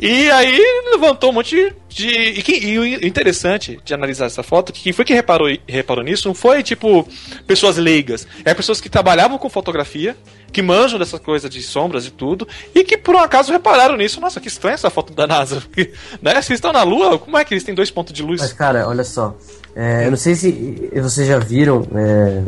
[0.00, 2.08] E aí levantou um monte de.
[2.08, 6.04] E, que, e o interessante de analisar essa foto, que quem foi que reparou, reparou
[6.04, 7.08] nisso não foi tipo
[7.46, 10.16] pessoas leigas, é pessoas que trabalhavam com fotografia,
[10.52, 14.20] que manjam dessa coisa de sombras e tudo, e que por um acaso repararam nisso.
[14.20, 15.62] Nossa, que estranha essa foto da NASA.
[16.20, 16.42] né?
[16.42, 18.40] Se estão na Lua, como é que eles têm dois pontos de luz?
[18.40, 19.36] Mas, cara, olha só.
[19.76, 21.86] É, eu não sei se vocês já viram.
[21.94, 22.42] É,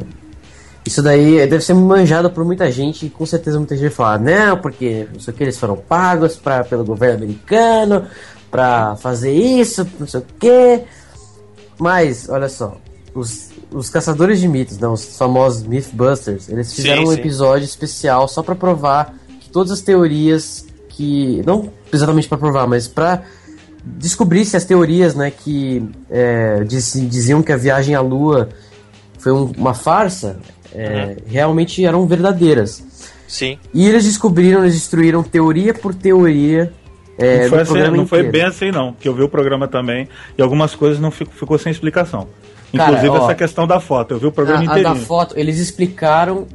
[0.88, 4.20] isso daí deve ser manjado por muita gente e com certeza muita gente vai falar,
[4.20, 8.06] não, porque não sei o que, eles foram pagos pra, pelo governo americano
[8.50, 10.82] pra fazer isso, não sei o que.
[11.78, 12.76] Mas, olha só,
[13.14, 17.20] os, os caçadores de mitos, não, os famosos Mythbusters, eles fizeram sim, um sim.
[17.20, 21.42] episódio especial só pra provar que todas as teorias que.
[21.44, 23.22] Não exatamente pra provar, mas pra
[23.84, 28.48] descobrir se as teorias, né, que é, diziam que a viagem à Lua
[29.18, 30.38] foi um, uma farsa,
[30.76, 31.16] é, uhum.
[31.26, 32.84] realmente eram verdadeiras.
[33.26, 33.58] Sim.
[33.72, 36.72] E eles descobriram, eles destruíram teoria por teoria.
[37.18, 38.92] É, não foi, assim, não foi bem assim, não.
[38.92, 42.28] Que eu vi o programa também e algumas coisas não ficou, ficou sem explicação.
[42.72, 44.12] Inclusive Cara, ó, essa questão da foto.
[44.14, 44.88] Eu vi o programa a, inteirinho.
[44.88, 46.46] A da foto, eles explicaram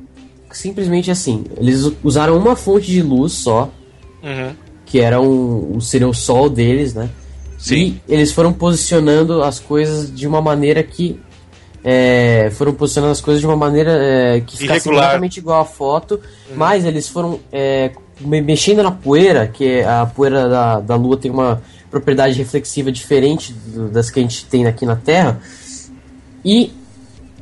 [0.51, 1.45] simplesmente assim.
[1.57, 3.69] Eles usaram uma fonte de luz só.
[4.21, 4.51] Uhum.
[4.85, 7.09] Que era um, seria o sol deles, né?
[7.57, 7.99] Sim.
[8.07, 11.19] E eles foram posicionando as coisas de uma maneira que
[11.83, 15.05] é, foram posicionando as coisas de uma maneira é, que ficasse Irregular.
[15.05, 16.15] exatamente igual a foto,
[16.49, 16.55] uhum.
[16.55, 21.61] mas eles foram é, mexendo na poeira, que a poeira da, da Lua tem uma
[21.89, 25.41] propriedade reflexiva diferente do, das que a gente tem aqui na Terra.
[26.45, 26.71] E,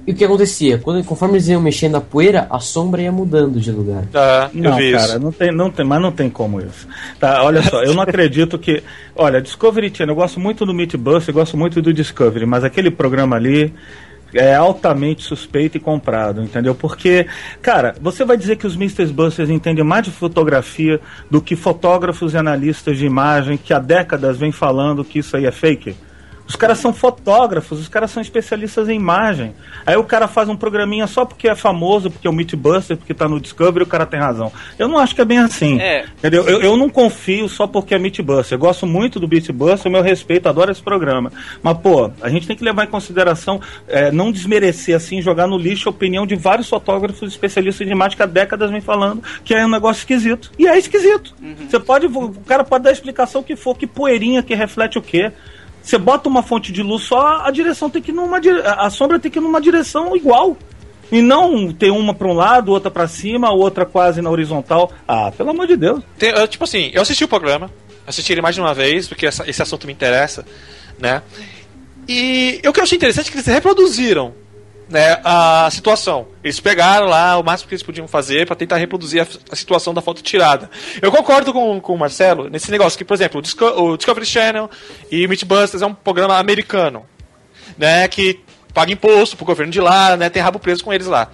[0.08, 0.78] e o que acontecia?
[0.78, 4.06] Quando, conforme eles iam mexendo na poeira, a sombra ia mudando de lugar.
[4.14, 6.88] Ah, não, cara, não tem, não tem, mas não tem como isso.
[7.20, 8.82] Tá, olha só, eu não acredito que.
[9.16, 12.90] Olha, Discovery Channel, eu gosto muito do Meatbus, eu gosto muito do Discovery, mas aquele
[12.90, 13.74] programa ali
[14.34, 16.76] é altamente suspeito e comprado, entendeu?
[16.76, 17.26] Porque,
[17.62, 19.08] cara, você vai dizer que os Mr.
[19.08, 24.38] Busters entendem mais de fotografia do que fotógrafos e analistas de imagem que há décadas
[24.38, 25.96] vêm falando que isso aí é fake?
[26.50, 29.54] Os caras são fotógrafos, os caras são especialistas em imagem.
[29.86, 33.14] Aí o cara faz um programinha só porque é famoso, porque é o Meatbuster, porque
[33.14, 34.52] tá no Discovery, o cara tem razão.
[34.78, 35.80] Eu não acho que é bem assim.
[35.80, 36.06] É.
[36.18, 36.44] Entendeu?
[36.48, 38.56] Eu, eu não confio só porque é Meatbuster.
[38.56, 41.32] Eu gosto muito do Meatbuster, meu respeito, adoro esse programa.
[41.62, 45.58] Mas, pô, a gente tem que levar em consideração, é, não desmerecer assim, jogar no
[45.58, 49.54] lixo a opinião de vários fotógrafos especialistas de imagem que há décadas vem falando que
[49.54, 50.52] é um negócio esquisito.
[50.58, 51.36] E é esquisito.
[51.40, 51.56] Uhum.
[51.70, 55.02] Você pode, o cara pode dar a explicação que for, que poeirinha que reflete o
[55.02, 55.32] quê.
[55.82, 58.40] Você bota uma fonte de luz só, a direção tem que ir numa
[58.78, 60.58] a sombra tem que ir numa direção igual.
[61.12, 64.92] E não ter uma para um lado, outra para cima, outra quase na horizontal.
[65.08, 66.04] Ah, pelo amor de Deus.
[66.20, 67.72] Tem, tipo assim, eu assisti o programa,
[68.06, 70.46] assisti ele mais de uma vez, porque essa, esse assunto me interessa,
[71.00, 71.24] né?
[72.08, 74.34] E o que eu achei interessante é que eles reproduziram
[74.90, 76.28] né, a situação.
[76.44, 79.94] Eles pegaram lá o máximo que eles podiam fazer para tentar reproduzir a, a, situação
[79.94, 80.70] da foto tirada.
[81.02, 84.26] Eu concordo com, com o Marcelo nesse negócio que, por exemplo, o, Disco, o Discovery
[84.26, 84.70] Channel
[85.12, 87.06] e o Mythbusters é um programa americano,
[87.78, 88.40] né, que
[88.74, 91.30] paga imposto pro governo de lá, né, tem rabo preso com eles lá.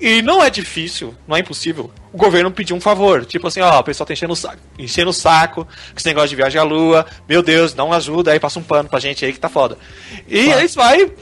[0.00, 3.24] E não é difícil, não é impossível, o governo pedir um favor.
[3.24, 6.30] Tipo assim, ó, o pessoal tá enchendo o saco, enchendo o saco com esse negócio
[6.30, 7.06] de viagem à lua.
[7.28, 9.78] Meu Deus, dá uma ajuda aí, passa um pano pra gente aí que tá foda.
[10.26, 10.60] E claro.
[10.60, 11.12] eles vai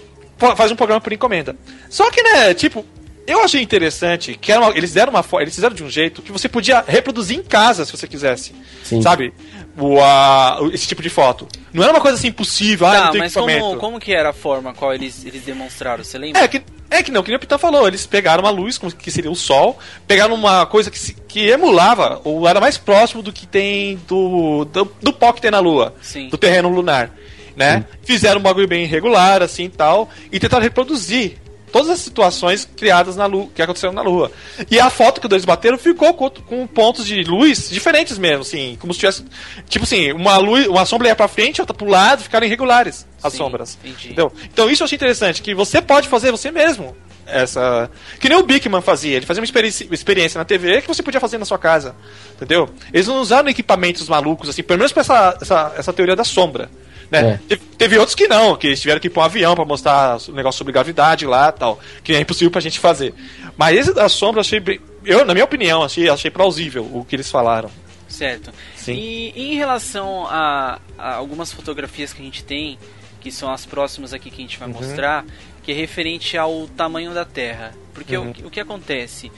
[0.56, 1.54] faz um programa por encomenda.
[1.88, 2.84] Só que, né, tipo,
[3.30, 6.48] eu achei interessante que uma, eles deram uma eles fizeram de um jeito que você
[6.48, 8.52] podia reproduzir em casa se você quisesse.
[8.82, 9.00] Sim.
[9.00, 9.32] Sabe?
[9.78, 11.46] O, a, esse tipo de foto.
[11.72, 14.74] Não era uma coisa assim impossível, ah, não, mas como, como que era a forma
[14.74, 16.02] qual eles, eles demonstraram?
[16.02, 16.42] Você lembra?
[16.42, 19.10] É que, é que não, que nem o Pitão falou, eles pegaram uma luz, que
[19.12, 23.32] seria o sol, pegaram uma coisa que, se, que emulava, ou era mais próximo do
[23.32, 26.28] que tem do, do, do pó que tem na Lua, Sim.
[26.28, 27.12] do terreno lunar
[27.56, 27.78] né?
[27.78, 27.98] Sim.
[28.02, 31.38] Fizeram um bagulho bem irregular, assim e tal, e tentaram reproduzir
[31.70, 34.30] todas as situações criadas na lua, que aconteceram na Lua.
[34.70, 38.42] E a foto que os dois bateram ficou com, com, pontos de luz diferentes mesmo,
[38.42, 39.24] assim, como se tivesse.
[39.68, 43.32] Tipo assim, uma luz, uma sombra ia pra frente, outra pro lado, ficaram irregulares as
[43.32, 43.78] Sim, sombras.
[43.84, 44.32] Entendeu?
[44.52, 46.96] Então isso eu achei interessante, que você pode fazer você mesmo.
[47.26, 47.88] Essa.
[48.18, 51.20] Que nem o Bickman fazia, ele fazia uma experiência, experiência na TV que você podia
[51.20, 51.94] fazer na sua casa.
[52.34, 52.68] Entendeu?
[52.92, 56.68] Eles não usaram equipamentos malucos, assim, pelo menos pra essa, essa, essa teoria da sombra.
[57.10, 57.32] Né?
[57.32, 57.40] É.
[57.48, 60.18] Teve, teve, outros que não, que eles tiveram que ir pra um avião para mostrar
[60.28, 63.12] o negócio sobre gravidade lá tal, que é impossível pra gente fazer.
[63.56, 67.16] Mas esse da sombra eu achei, eu, na minha opinião, achei, achei plausível o que
[67.16, 67.70] eles falaram.
[68.08, 68.52] Certo.
[68.76, 68.94] Sim.
[68.94, 72.78] E, e em relação a, a, algumas fotografias que a gente tem,
[73.20, 74.74] que são as próximas aqui que a gente vai uhum.
[74.74, 75.24] mostrar,
[75.62, 77.74] que é referente ao tamanho da Terra.
[77.92, 78.32] Porque uhum.
[78.44, 79.30] o, o que acontece?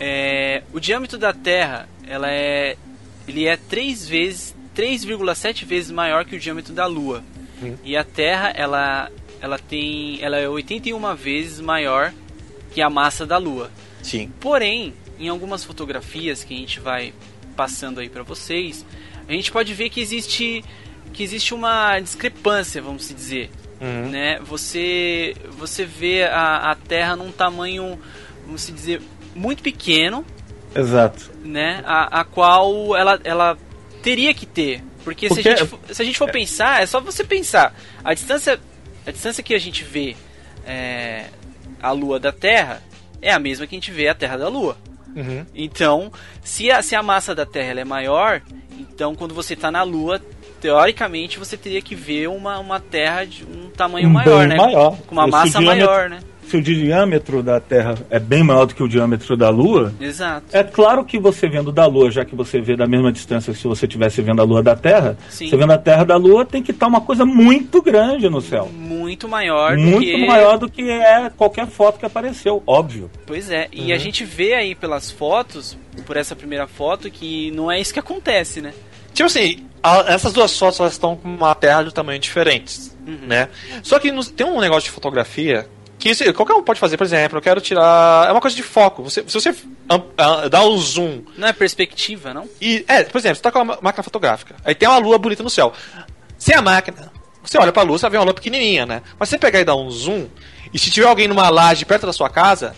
[0.00, 2.76] É, o diâmetro da Terra ela é,
[3.26, 7.24] ele é três vezes 3,7 vezes maior que o diâmetro da Lua.
[7.60, 7.74] Hum.
[7.82, 9.10] E a Terra, ela,
[9.40, 12.12] ela tem, ela é 81 vezes maior
[12.70, 13.72] que a massa da Lua.
[14.00, 14.32] Sim.
[14.38, 17.12] Porém, em algumas fotografias que a gente vai
[17.56, 18.86] passando aí para vocês,
[19.28, 20.64] a gente pode ver que existe
[21.12, 24.10] que existe uma discrepância, vamos dizer, uhum.
[24.10, 24.38] né?
[24.40, 27.98] Você você vê a, a Terra num tamanho,
[28.44, 29.00] vamos dizer,
[29.34, 30.24] muito pequeno,
[30.74, 31.82] exato, né?
[31.84, 33.58] A, a qual ela ela
[34.02, 35.42] teria que ter, porque, porque...
[35.42, 38.60] Se, a gente, for, se a gente for pensar, é só você pensar a distância
[39.06, 40.14] a distância que a gente vê
[40.66, 41.26] é,
[41.82, 42.82] a Lua da Terra
[43.22, 44.76] é a mesma que a gente vê a Terra da Lua.
[45.16, 45.46] Uhum.
[45.54, 48.42] Então, se a, se a massa da Terra é maior,
[48.78, 50.20] então quando você está na Lua,
[50.60, 54.56] teoricamente você teria que ver uma, uma Terra de um tamanho um maior, né?
[54.56, 54.96] Maior.
[55.06, 56.20] Com uma massa maior, né?
[56.48, 60.46] Se o diâmetro da Terra é bem maior do que o diâmetro da Lua, Exato.
[60.52, 63.58] é claro que você vendo da Lua, já que você vê da mesma distância que
[63.58, 65.48] se você estivesse vendo a Lua da Terra, Sim.
[65.48, 68.70] você vendo a Terra da Lua tem que estar uma coisa muito grande no céu.
[68.72, 70.12] Muito maior do muito que...
[70.12, 73.10] Muito maior do que é qualquer foto que apareceu, óbvio.
[73.26, 73.94] Pois é, e uhum.
[73.94, 78.00] a gente vê aí pelas fotos, por essa primeira foto, que não é isso que
[78.00, 78.72] acontece, né?
[79.12, 83.26] Tipo assim, a, essas duas fotos elas estão com uma terra de tamanho diferentes, uhum.
[83.26, 83.48] né?
[83.82, 85.66] Só que no, tem um negócio de fotografia
[85.98, 88.28] que isso, qualquer um pode fazer, por exemplo, eu quero tirar.
[88.28, 89.02] É uma coisa de foco.
[89.02, 89.54] Você, se você
[90.48, 91.22] dá um zoom.
[91.36, 92.48] Não é perspectiva, não?
[92.60, 94.54] E, é, por exemplo, você tá com uma máquina fotográfica.
[94.64, 95.72] Aí tem uma lua bonita no céu.
[96.38, 97.10] Sem a máquina,
[97.42, 99.02] você olha pra lua, você ver uma lua pequenininha, né?
[99.18, 100.28] Mas você pegar e dar um zoom,
[100.72, 102.76] e se tiver alguém numa laje perto da sua casa,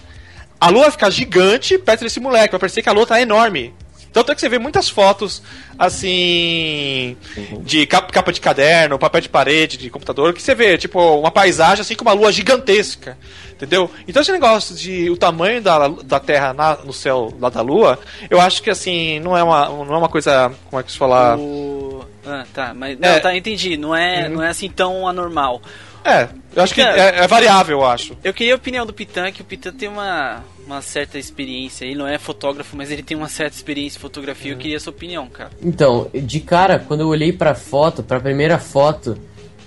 [0.58, 2.52] a lua vai ficar gigante perto desse moleque.
[2.52, 3.74] Vai parecer que a lua tá enorme.
[4.12, 5.42] Tanto é que você vê muitas fotos,
[5.78, 7.62] assim, uhum.
[7.62, 11.82] de capa de caderno, papel de parede, de computador, que você vê, tipo, uma paisagem
[11.82, 13.16] assim com uma lua gigantesca.
[13.52, 13.90] Entendeu?
[14.08, 17.98] Então esse negócio de o tamanho da, da Terra na, no céu lá da Lua,
[18.30, 20.50] eu acho que assim, não é uma, não é uma coisa.
[20.70, 21.36] Como é que se fala?
[21.36, 22.02] O...
[22.26, 22.98] Ah, tá, mas.
[22.98, 23.20] Não, é.
[23.20, 23.76] tá, entendi.
[23.76, 24.36] Não é, uhum.
[24.36, 25.60] não é assim tão anormal.
[26.02, 28.16] É, eu acho que é, é, variável, eu acho.
[28.24, 31.84] Eu queria a opinião do Pitan, que o Pitan tem uma, uma certa experiência.
[31.84, 34.52] Ele não é fotógrafo, mas ele tem uma certa experiência em fotografia.
[34.52, 34.58] Uhum.
[34.58, 35.50] Eu queria a sua opinião, cara.
[35.62, 39.16] Então, de cara, quando eu olhei pra foto, pra primeira foto,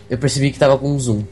[0.10, 1.24] eu percebi que tava com zoom.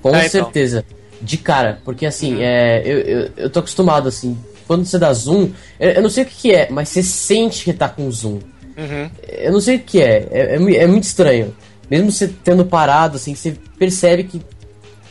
[0.00, 0.84] Com é, certeza.
[0.86, 1.02] Então.
[1.20, 2.42] De cara, porque assim, uhum.
[2.42, 4.36] é, eu, eu, eu tô acostumado assim.
[4.66, 7.64] Quando você dá zoom, eu, eu, não sei o que, que é, mas você sente
[7.64, 8.40] que tá com zoom.
[8.76, 9.10] Uhum.
[9.28, 11.54] Eu não sei o que é, é, é, é muito estranho
[11.92, 14.40] mesmo você tendo parado, assim, você percebe que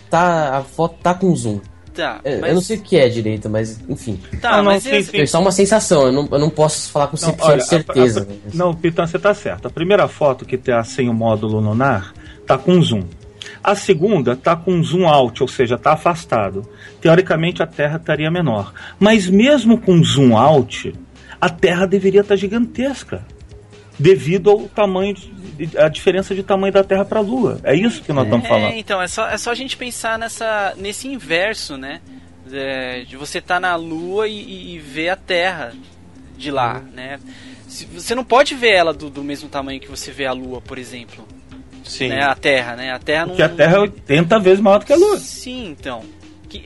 [0.09, 1.59] tá, a foto tá com zoom.
[1.93, 2.49] Tá, eu, mas...
[2.49, 4.19] eu não sei o que é direito, mas enfim.
[4.41, 7.35] Tá, não, mas é só uma sensação, eu não, eu não posso falar com 100%
[7.41, 8.27] olha, de certeza.
[8.29, 9.67] A, a, não, Pitão, você tá certo.
[9.67, 12.13] A primeira foto que tá sem o módulo lunar
[12.47, 13.03] tá com zoom.
[13.63, 16.67] A segunda tá com zoom out, ou seja, tá afastado.
[16.99, 18.73] Teoricamente a Terra estaria menor.
[18.99, 20.93] Mas mesmo com zoom out,
[21.39, 23.25] a Terra deveria estar tá gigantesca
[24.01, 25.15] devido ao tamanho
[25.77, 27.59] a diferença de tamanho da Terra para a Lua.
[27.63, 28.73] É isso que nós estamos é, falando.
[28.73, 32.01] Então, é só, é só a gente pensar nessa, nesse inverso, né?
[32.51, 35.73] É, de você estar tá na Lua e, e, ver a Terra
[36.37, 36.91] de lá, uhum.
[36.93, 37.19] né?
[37.67, 40.77] Você não pode ver ela do, do, mesmo tamanho que você vê a Lua, por
[40.77, 41.25] exemplo.
[41.85, 42.09] Sim.
[42.09, 42.21] Né?
[42.21, 42.91] A Terra, né?
[42.91, 43.53] A Terra Porque não...
[43.53, 45.17] a Terra é 80 vezes maior do que a Lua.
[45.19, 46.03] Sim, então.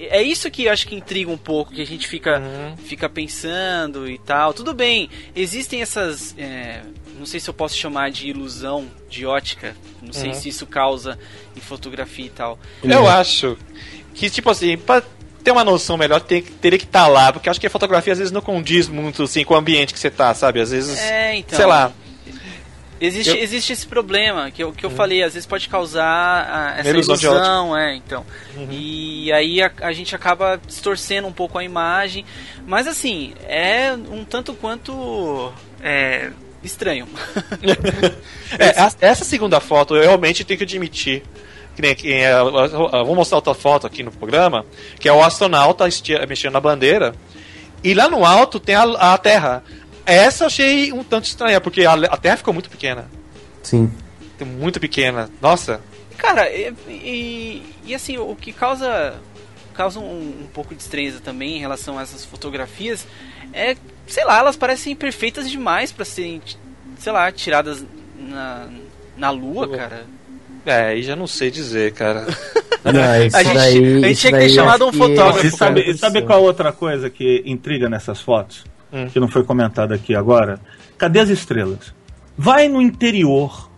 [0.10, 2.78] É isso que eu acho que intriga um pouco, que a gente fica, uhum.
[2.78, 4.52] fica pensando e tal.
[4.52, 6.34] Tudo bem, existem essas.
[6.40, 6.82] É,
[7.18, 9.76] não sei se eu posso chamar de ilusão, de ótica.
[10.02, 10.36] Não sei uhum.
[10.36, 11.18] se isso causa
[11.56, 12.60] em fotografia e tal.
[12.84, 13.08] Eu uhum.
[13.08, 13.58] acho
[14.14, 15.02] que, tipo assim, pra
[15.44, 18.14] ter uma noção melhor, tem, teria que estar tá lá, porque acho que a fotografia
[18.14, 20.60] às vezes não condiz muito assim, com o ambiente que você tá, sabe?
[20.60, 21.00] Às vezes.
[21.00, 21.56] É, então.
[21.56, 21.92] Sei lá.
[23.00, 23.44] Existe, eu...
[23.44, 24.96] existe esse problema que eu, que eu uhum.
[24.96, 28.26] falei, às vezes pode causar a, essa ilusão, ilusão é, então.
[28.56, 28.68] Uhum.
[28.72, 32.26] E aí a, a, gente acaba distorcendo um pouco a imagem,
[32.66, 35.52] mas assim, é um tanto quanto
[35.82, 36.32] é,
[36.66, 37.08] estranho.
[38.60, 41.24] é, essa segunda foto eu realmente tenho que admitir.
[41.76, 44.66] Que nem, que, é, eu vou mostrar outra foto aqui no programa,
[44.98, 45.86] que é o astronauta
[46.28, 47.14] mexendo na bandeira.
[47.84, 49.64] E lá no alto tem a, a Terra.
[50.06, 53.10] Essa eu achei um tanto estranha, porque a, a Terra ficou muito pequena.
[53.62, 53.92] Sim.
[54.40, 55.30] Muito pequena.
[55.42, 55.82] Nossa.
[56.18, 59.16] Cara, e, e, e assim, o que causa
[59.74, 63.06] causa um, um, pouco de estranheza também em relação a essas fotografias
[63.52, 63.76] é,
[64.08, 66.42] sei lá, elas parecem perfeitas demais para serem,
[66.98, 67.86] sei lá, tiradas
[68.18, 68.68] na,
[69.18, 70.06] na lua, cara.
[70.66, 72.26] É, aí já não sei dizer, cara.
[72.84, 75.48] Não, a gente, daí, a gente tinha que ter chamado um fotógrafo.
[75.48, 78.64] E sabe, sabe qual outra coisa que intriga nessas fotos?
[78.94, 79.08] Hum.
[79.08, 80.60] Que não foi comentado aqui agora?
[80.96, 81.96] Cadê as estrelas?
[82.38, 83.72] Vai no interior,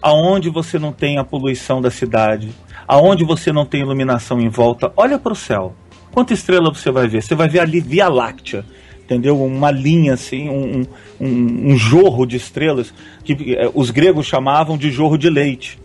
[0.00, 2.54] aonde você não tem a poluição da cidade,
[2.86, 5.74] aonde você não tem iluminação em volta, olha para o céu.
[6.12, 7.22] Quanta estrela você vai ver?
[7.22, 8.64] Você vai ver ali Via Láctea,
[9.04, 9.42] entendeu?
[9.42, 10.86] Uma linha assim, um,
[11.20, 15.78] um, um jorro de estrelas que eh, os gregos chamavam de jorro de leite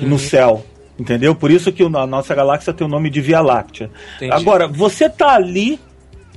[0.00, 0.08] uhum.
[0.08, 0.64] no céu.
[0.98, 1.34] Entendeu?
[1.34, 3.90] Por isso que a nossa galáxia tem o nome de Via Láctea.
[4.16, 4.32] Entendi.
[4.32, 5.80] Agora, você tá ali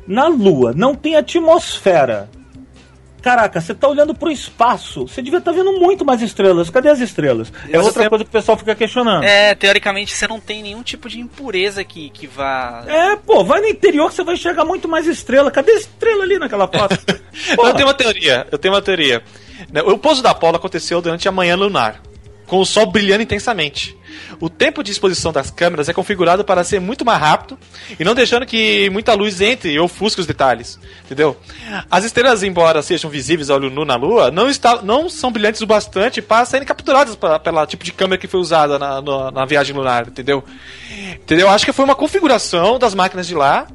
[0.07, 2.27] na Lua, não tem atmosfera.
[3.21, 5.07] Caraca, você tá olhando pro espaço.
[5.07, 6.69] Você devia estar tá vendo muito mais estrelas.
[6.69, 7.51] Cadê as estrelas?
[7.69, 8.09] É outra você...
[8.09, 9.23] coisa que o pessoal fica questionando.
[9.23, 12.83] É, teoricamente você não tem nenhum tipo de impureza que, que vá.
[12.87, 15.51] É, pô, vai no interior que você vai enxergar muito mais estrela.
[15.51, 16.97] Cadê a estrela ali naquela foto?
[17.57, 19.23] eu tenho uma teoria, eu tenho uma teoria.
[19.85, 22.01] O pouso da Apollo aconteceu durante a manhã lunar
[22.47, 23.95] com o sol brilhando intensamente.
[24.39, 27.59] O tempo de exposição das câmeras é configurado para ser muito mais rápido
[27.99, 31.37] e não deixando que muita luz entre e ofusque os detalhes, entendeu?
[31.91, 35.61] As estrelas, embora sejam visíveis ao olho nu na Lua, não, está, não são brilhantes
[35.61, 39.45] o bastante para serem capturadas pela tipo de câmera que foi usada na, na, na
[39.45, 40.43] viagem lunar, entendeu?
[41.13, 41.49] Entendeu?
[41.49, 43.67] Acho que foi uma configuração das máquinas de lá,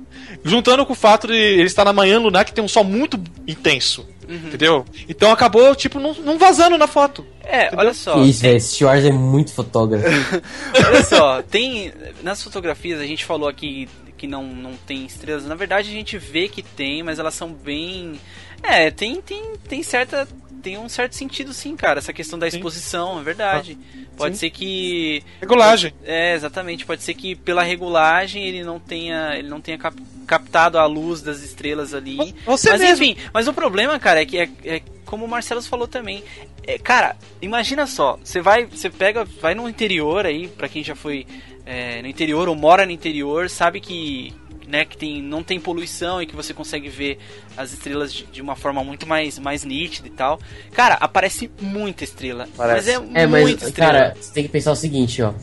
[0.44, 3.20] juntando com o fato de ele estar na manhã lunar que tem um sol muito
[3.46, 4.06] intenso.
[4.28, 4.36] Uhum.
[4.48, 4.84] Entendeu?
[5.08, 7.26] Então acabou, tipo, não, não vazando na foto.
[7.44, 7.78] É, entendeu?
[7.78, 8.22] olha só.
[8.22, 8.60] Isso, velho.
[8.60, 10.06] Schwarz é muito fotógrafo.
[10.86, 11.92] olha só, tem.
[12.22, 15.44] Nas fotografias a gente falou aqui que não, não tem estrelas.
[15.46, 18.20] Na verdade a gente vê que tem, mas elas são bem.
[18.62, 20.28] É, tem, tem, tem certa
[20.62, 23.20] tem um certo sentido sim, cara, essa questão da exposição, sim.
[23.20, 23.78] é verdade.
[23.94, 24.40] Ah, pode sim.
[24.40, 25.92] ser que regulagem.
[26.04, 29.96] É, exatamente, pode ser que pela regulagem ele não tenha, ele não tenha cap,
[30.26, 32.34] captado a luz das estrelas ali.
[32.46, 33.04] Você mas mesmo.
[33.04, 36.22] enfim, mas o problema, cara, é que é, é como o Marcelo falou também.
[36.64, 40.94] É, cara, imagina só, você vai, você pega, vai no interior aí, para quem já
[40.94, 41.26] foi
[41.66, 44.32] é, no interior ou mora no interior, sabe que
[44.72, 47.18] né, que tem, não tem poluição e que você consegue ver
[47.54, 50.40] as estrelas de, de, uma forma muito mais, mais nítida e tal.
[50.72, 52.48] Cara, aparece muita estrela.
[52.56, 52.98] Parece.
[52.98, 53.72] Mas é, é mas, estrela.
[53.74, 55.34] Cara, você tem que pensar o seguinte, ó.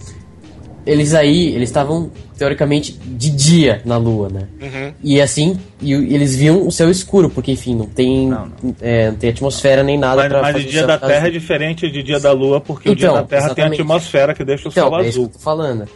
[0.84, 4.48] Eles aí, eles estavam teoricamente de dia na Lua, né?
[4.60, 4.94] Uhum.
[5.04, 8.76] E assim, e, eles viam o céu escuro, porque enfim, não tem, não, não.
[8.82, 10.28] É, não tem atmosfera nem nada.
[10.28, 12.96] Mas, mas o dia da Terra é diferente de dia da Lua, porque então, o
[12.96, 13.78] dia então, da Terra exatamente.
[13.78, 15.10] tem atmosfera que deixa o então, céu é azul.
[15.10, 15.88] Isso que eu tô falando.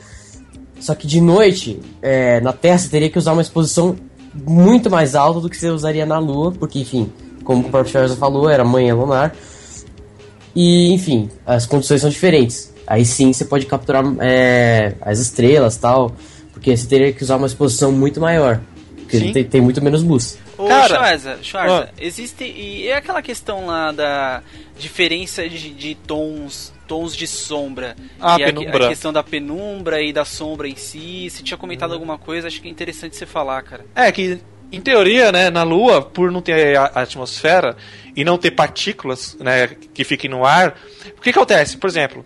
[0.84, 3.96] Só que de noite, é, na Terra você teria que usar uma exposição
[4.34, 7.10] muito mais alta do que você usaria na Lua, porque, enfim,
[7.46, 9.34] como o próprio Charles falou, era manhã lunar.
[10.54, 12.74] E, enfim, as condições são diferentes.
[12.86, 16.12] Aí sim você pode capturar é, as estrelas tal,
[16.52, 18.60] porque você teria que usar uma exposição muito maior.
[18.98, 20.38] Porque tem, tem, muito menos luz.
[20.58, 22.44] Ô, Cara, Schwarza, existe.
[22.44, 24.44] E é aquela questão lá da
[24.78, 27.96] diferença de, de tons tons de sombra.
[28.20, 31.28] Ah, e a, a, questão da penumbra e da sombra em si.
[31.32, 31.94] Se tinha comentado hum.
[31.96, 33.84] alguma coisa, acho que é interessante você falar, cara.
[33.96, 34.40] É, que
[34.72, 37.76] em teoria, né, na Lua, por não ter a atmosfera
[38.16, 40.80] e não ter partículas, né, que fiquem no ar,
[41.18, 41.78] o que, acontece?
[41.78, 42.24] Por exemplo,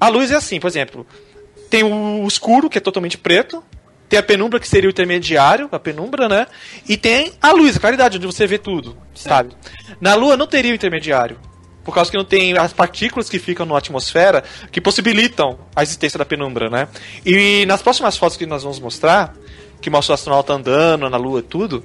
[0.00, 1.06] a luz é assim, por exemplo,
[1.70, 3.62] tem o escuro, que é totalmente preto,
[4.08, 6.46] tem a penumbra, que seria o intermediário, a penumbra, né,
[6.88, 9.54] e tem a luz, a claridade, onde você vê tudo, sabe?
[10.00, 11.38] Na Lua não teria o intermediário.
[11.84, 16.18] Por causa que não tem as partículas que ficam na atmosfera que possibilitam a existência
[16.18, 16.88] da penumbra, né?
[17.24, 19.34] E nas próximas fotos que nós vamos mostrar,
[19.80, 21.84] que mostra o astronauta andando na Lua e tudo,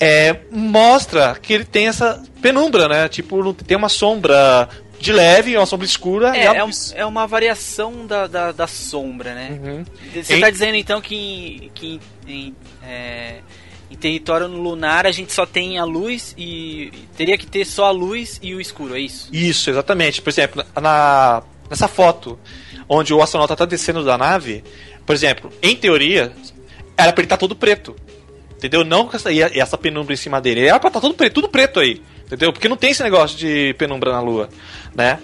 [0.00, 3.08] é, mostra que ele tem essa penumbra, né?
[3.08, 6.36] Tipo, tem uma sombra de leve, uma sombra escura.
[6.36, 9.60] É, é, um, é, uma variação da, da, da sombra, né?
[9.62, 9.84] Uhum.
[10.12, 13.40] Você está dizendo então que, que em, é,
[13.90, 17.90] em território lunar a gente só tem a luz e teria que ter só a
[17.90, 19.28] luz e o escuro, é isso?
[19.32, 20.20] Isso, exatamente.
[20.20, 22.38] Por exemplo, na, nessa foto
[22.88, 24.64] onde o astronauta está descendo da nave,
[25.04, 26.32] por exemplo, em teoria,
[26.96, 27.94] era para ele estar tá todo preto.
[28.56, 28.84] Entendeu?
[28.84, 30.62] Não com essa, essa penumbra em cima dele.
[30.62, 32.02] Era pra estar tá todo preto, tudo preto aí.
[32.24, 32.52] Entendeu?
[32.52, 34.48] Porque não tem esse negócio de penumbra na Lua,
[34.94, 35.20] né?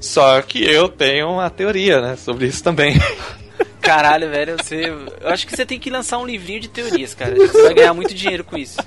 [0.00, 2.96] Só que eu tenho uma teoria, né, sobre isso também.
[3.82, 4.88] Caralho, velho, você.
[5.20, 7.34] Eu acho que você tem que lançar um livrinho de teorias, cara.
[7.34, 8.78] Você vai ganhar muito dinheiro com isso.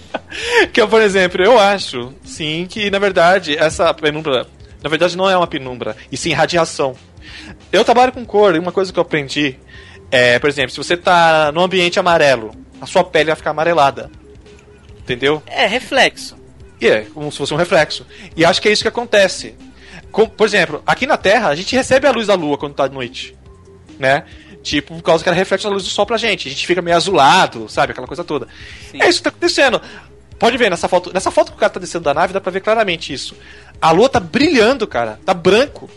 [0.74, 4.48] Que eu, por exemplo, eu acho, sim, que na verdade essa penumbra.
[4.82, 6.96] Na verdade não é uma penumbra, e sim radiação.
[7.72, 9.58] Eu trabalho com cor, e uma coisa que eu aprendi
[10.12, 14.10] é, por exemplo, se você tá num ambiente amarelo, a sua pele vai ficar amarelada.
[15.00, 15.42] Entendeu?
[15.46, 16.38] É, reflexo.
[16.80, 18.06] E é, como se fosse um reflexo.
[18.36, 19.56] E acho que é isso que acontece.
[20.12, 22.88] Com, por exemplo, aqui na Terra, a gente recebe a luz da Lua quando tá
[22.88, 23.36] de noite.
[24.00, 24.24] Né?
[24.66, 26.48] Tipo, por causa que ela reflete a luz do sol pra gente.
[26.48, 27.92] A gente fica meio azulado, sabe?
[27.92, 28.48] Aquela coisa toda.
[28.90, 29.00] Sim.
[29.00, 29.80] É isso que tá acontecendo.
[30.40, 31.14] Pode ver nessa foto.
[31.14, 33.36] Nessa foto que o cara tá descendo da nave, dá pra ver claramente isso.
[33.80, 35.20] A lua tá brilhando, cara.
[35.24, 35.88] Tá branco.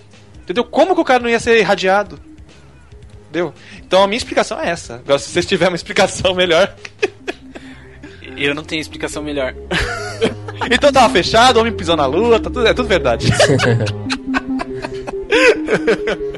[0.43, 0.65] Entendeu?
[0.65, 2.21] Como que o cara não ia ser irradiado?
[3.31, 3.55] Entendeu?
[3.79, 4.97] Então a minha explicação é essa.
[4.97, 6.71] Agora, se vocês tiverem uma explicação melhor.
[8.37, 9.55] Eu não tenho explicação melhor.
[10.71, 13.29] então tava fechado, homem pisou na lua, tá tudo, é tudo verdade.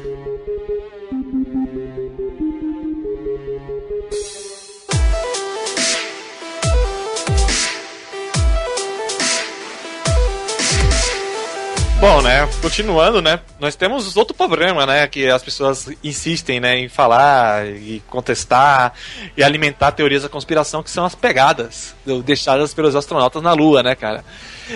[12.01, 16.89] Bom, né, continuando, né, nós temos outro problema, né, que as pessoas insistem, né, em
[16.89, 18.93] falar e contestar
[19.37, 21.93] e alimentar teorias da conspiração, que são as pegadas
[22.25, 24.25] deixadas pelos astronautas na Lua, né, cara.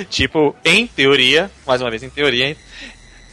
[0.07, 2.55] Tipo, em teoria, mais uma vez em teoria,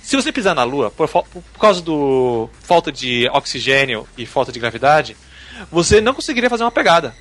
[0.03, 4.59] se você pisar na Lua, por, por causa do falta de oxigênio e falta de
[4.59, 5.19] gravidade,
[5.71, 7.15] você não conseguiria fazer uma pegada.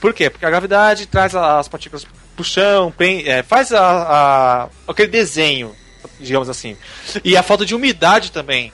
[0.00, 0.30] Por quê?
[0.30, 2.90] Porque a gravidade traz as partículas pro chão,
[3.26, 5.76] é, faz a, a, aquele desenho
[6.20, 6.76] digamos assim.
[7.22, 8.72] E a falta de umidade também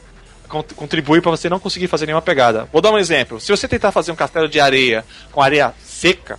[0.49, 2.69] contribui para você não conseguir fazer nenhuma pegada.
[2.73, 3.41] Vou dar um exemplo.
[3.41, 6.39] Se você tentar fazer um castelo de areia com areia seca,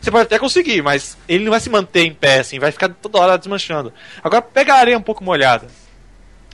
[0.00, 2.88] você pode até conseguir, mas ele não vai se manter em pé, assim, vai ficar
[2.88, 3.92] toda hora desmanchando.
[4.22, 5.66] Agora, pega a areia um pouco molhada.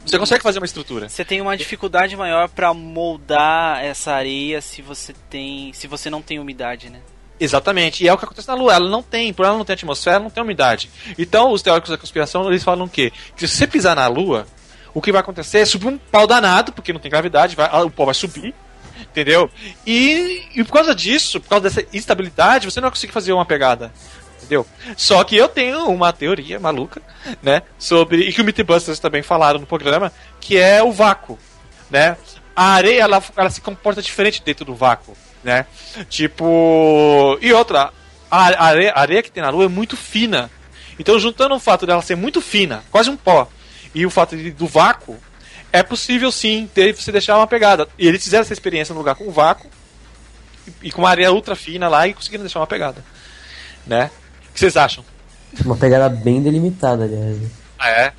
[0.04, 1.08] Você consegue fazer uma estrutura.
[1.08, 6.22] Você tem uma dificuldade maior para moldar essa areia se você tem, se você não
[6.22, 7.00] tem umidade, né?
[7.38, 8.74] Exatamente, e é o que acontece na Lua.
[8.74, 10.90] Ela não tem, por ela não tem atmosfera, não tem umidade.
[11.18, 14.46] Então, os teóricos da conspiração eles falam que, que se você pisar na Lua,
[14.94, 17.90] o que vai acontecer é subir um pau danado, porque não tem gravidade, vai, o
[17.90, 18.54] pau vai subir,
[19.02, 19.50] entendeu?
[19.86, 23.44] E, e por causa disso, por causa dessa instabilidade, você não vai conseguir fazer uma
[23.44, 23.92] pegada.
[24.38, 24.66] Entendeu?
[24.96, 27.02] Só que eu tenho uma teoria maluca,
[27.42, 27.62] né?
[27.78, 28.28] Sobre.
[28.28, 31.36] E que o Mythbusters também falaram no programa, que é o vácuo.
[31.90, 32.16] Né?
[32.54, 35.16] A areia ela, ela se comporta diferente dentro do vácuo
[35.46, 35.64] né?
[36.10, 37.38] Tipo.
[37.40, 37.92] E outra,
[38.28, 40.50] a areia, a areia que tem na Lua é muito fina.
[40.98, 43.48] Então, juntando o fato dela ser muito fina, quase um pó,
[43.94, 45.16] e o fato de, do vácuo,
[45.72, 47.86] é possível sim ter, você deixar uma pegada.
[47.96, 49.68] E eles fizeram essa experiência no lugar com vácuo
[50.66, 53.04] e, e com uma areia ultra fina lá e conseguiram deixar uma pegada.
[53.86, 54.10] Né?
[54.48, 55.04] O que vocês acham?
[55.64, 57.38] Uma pegada bem delimitada, aliás.
[57.78, 58.12] Ah, é?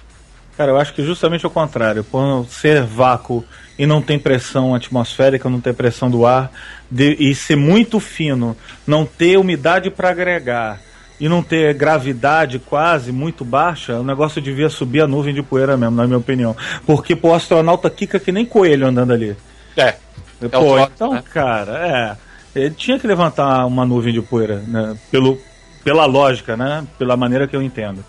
[0.55, 2.03] Cara, eu acho que justamente o contrário.
[2.03, 3.43] Por ser vácuo
[3.77, 6.51] e não tem pressão atmosférica, não tem pressão do ar,
[6.89, 10.79] de, e ser muito fino, não ter umidade para agregar
[11.19, 15.75] e não ter gravidade quase muito baixa, o negócio devia subir a nuvem de poeira
[15.75, 16.55] mesmo, na minha opinião.
[16.85, 19.35] Porque pô, o astronauta quica que nem coelho andando ali.
[19.75, 19.95] É.
[20.41, 21.23] é pô, então, né?
[21.33, 22.27] cara, é.
[22.59, 24.95] Ele tinha que levantar uma nuvem de poeira, né?
[25.11, 25.39] Pelo,
[25.83, 26.85] pela lógica, né?
[26.97, 28.03] Pela maneira que eu entendo.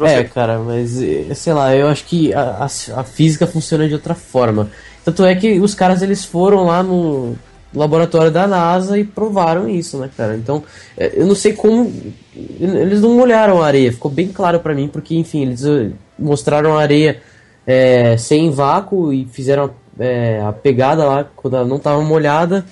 [0.00, 2.64] É, cara, mas eh, sei lá, eu acho que a, a,
[3.00, 4.70] a física funciona de outra forma.
[5.04, 7.36] Tanto é que os caras eles foram lá no
[7.74, 10.36] laboratório da NASA e provaram isso, né, cara?
[10.36, 10.62] Então,
[10.96, 11.92] é, eu não sei como.
[12.34, 16.76] Eles não molharam a areia, ficou bem claro para mim, porque, enfim, eles eh, mostraram
[16.76, 17.20] a areia
[17.66, 22.64] é, sem vácuo e fizeram é, a pegada lá quando ela não estava molhada,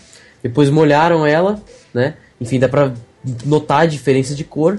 [0.43, 1.61] depois molharam ela,
[1.93, 2.15] né?
[2.41, 2.93] Enfim, dá pra
[3.45, 4.79] notar a diferença de cor.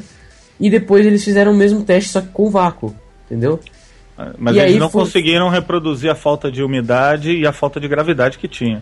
[0.59, 2.95] E depois eles fizeram o mesmo teste, só que com vácuo,
[3.25, 3.59] entendeu?
[4.37, 5.03] Mas e eles não foi...
[5.03, 8.81] conseguiram reproduzir a falta de umidade e a falta de gravidade que tinha.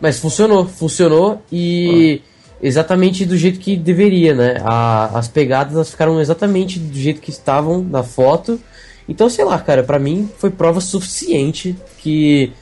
[0.00, 2.58] Mas funcionou, funcionou e ah.
[2.62, 4.60] exatamente do jeito que deveria, né?
[4.64, 8.60] A, as pegadas elas ficaram exatamente do jeito que estavam na foto.
[9.08, 12.52] Então, sei lá, cara, para mim foi prova suficiente que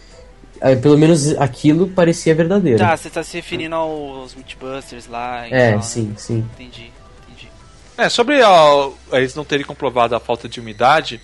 [0.61, 2.79] é, pelo menos aquilo parecia verdadeiro.
[2.79, 5.47] Tá, você tá se referindo aos Mythbusters lá.
[5.47, 6.15] É, tal, sim, né?
[6.17, 6.39] sim.
[6.55, 6.91] Entendi,
[7.23, 7.49] entendi.
[7.97, 11.21] É, sobre ó, eles não terem comprovado a falta de umidade,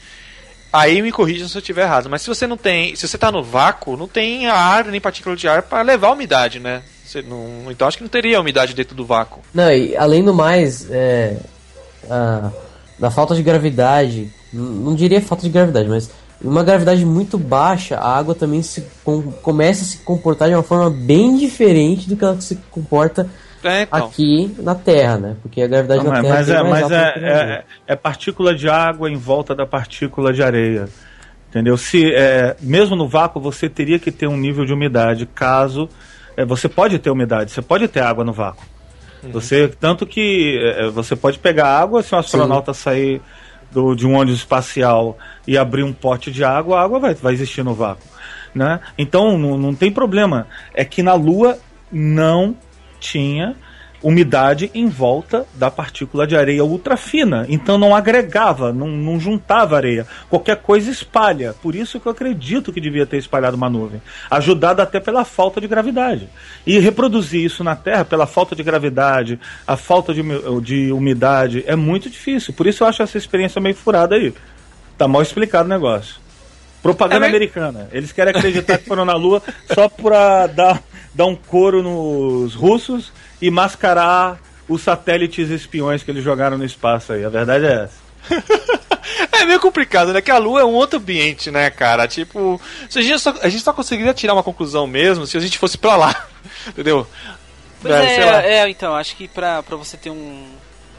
[0.75, 2.11] Aí me corrija se eu estiver errado.
[2.11, 2.97] Mas se você não tem.
[2.97, 6.13] Se você está no vácuo, não tem ar nem partícula de ar para levar a
[6.13, 6.83] umidade, né?
[7.29, 9.41] Não, então acho que não teria umidade dentro do vácuo.
[9.55, 11.37] Não, e além do mais, é,
[12.11, 12.51] a,
[12.99, 16.11] da falta de gravidade, não, diria falta de gravidade, mas
[16.43, 20.65] uma gravidade muito baixa, a água também se com, começa a se comportar de uma
[20.65, 23.31] forma bem diferente do que ela se comporta
[23.65, 24.07] é, então.
[24.07, 25.37] aqui na Terra, né?
[25.43, 29.11] Porque a gravidade não, na Terra mas é, mas é, é, é, partícula de água
[29.11, 30.89] em volta da partícula de areia.
[31.49, 31.77] Entendeu?
[31.77, 35.89] Se é, mesmo no vácuo você teria que ter um nível de umidade, caso
[36.37, 38.65] é, você pode ter umidade, você pode ter água no vácuo.
[39.23, 39.33] Uhum.
[39.33, 42.81] Você tanto que é, você pode pegar água se um astronauta Sim.
[42.81, 43.23] sair
[43.71, 47.33] do, de um ônibus espacial e abrir um pote de água, a água vai, vai
[47.33, 48.07] existir no vácuo.
[48.55, 48.79] Né?
[48.97, 50.47] Então não, não tem problema.
[50.73, 51.59] É que na Lua
[51.91, 52.57] não
[53.05, 53.55] tinha
[54.03, 57.47] umidade em volta da partícula de areia ultra fina.
[57.49, 60.07] Então não agregava, não, não, juntava areia.
[60.29, 61.55] Qualquer coisa espalha.
[61.63, 64.03] Por isso que eu acredito que devia ter espalhado uma nuvem.
[64.31, 66.29] Ajudado até pela falta de gravidade.
[66.67, 70.23] E reproduzir isso na Terra pela falta de gravidade, a falta de,
[70.63, 72.53] de umidade, é muito difícil.
[72.53, 74.35] Por isso eu acho essa experiência meio furada aí.
[74.99, 76.17] Tá mal explicado o negócio.
[76.83, 77.89] Propaganda é americana.
[77.91, 79.43] Eles querem acreditar que foram na Lua
[79.75, 80.83] só pra dar
[81.15, 87.13] dar um couro nos russos e mascarar os satélites espiões que eles jogaram no espaço
[87.13, 87.25] aí.
[87.25, 88.05] A verdade é essa.
[89.33, 90.21] é meio complicado, né?
[90.21, 92.09] Que a Lua é um outro ambiente, né, cara?
[92.09, 92.61] Tipo,
[92.95, 95.79] a gente, só, a gente só conseguiria tirar uma conclusão mesmo se a gente fosse
[95.79, 96.27] pra lá.
[96.69, 97.07] Entendeu?
[97.81, 100.47] Pois é, é, é, então, acho que pra, pra você ter um.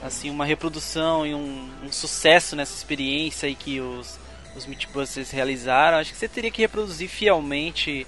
[0.04, 4.20] Assim, uma reprodução e um, um sucesso nessa experiência aí que os
[4.56, 8.08] os Mythbusters realizaram, acho que você teria que reproduzir fielmente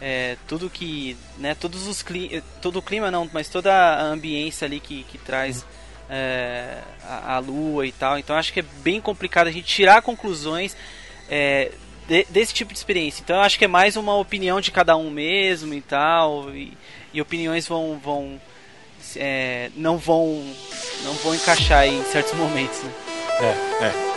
[0.00, 4.66] é, tudo que, né, todos os cli todo o clima não, mas toda a ambiência
[4.66, 5.64] ali que, que traz
[6.08, 8.18] é, a, a, lua e tal.
[8.18, 10.76] Então acho que é bem complicado a gente tirar conclusões
[11.28, 11.72] é,
[12.06, 13.22] de, desse tipo de experiência.
[13.22, 16.76] Então acho que é mais uma opinião de cada um mesmo e tal, e,
[17.12, 18.40] e opiniões vão, vão
[19.16, 20.44] é, não vão
[21.04, 22.82] não vão encaixar em certos momentos.
[22.82, 22.92] Né?
[23.40, 24.15] É, é.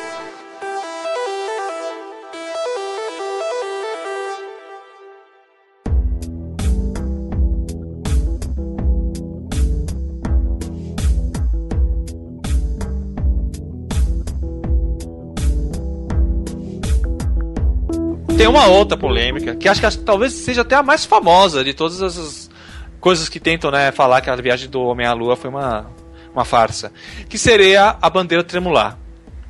[18.40, 22.02] Tem uma outra polêmica, que acho que talvez seja até a mais famosa de todas
[22.02, 22.50] essas
[22.98, 25.92] coisas que tentam né, falar que a viagem do Homem à Lua foi uma,
[26.34, 26.90] uma farsa.
[27.28, 28.98] Que seria a bandeira tremular.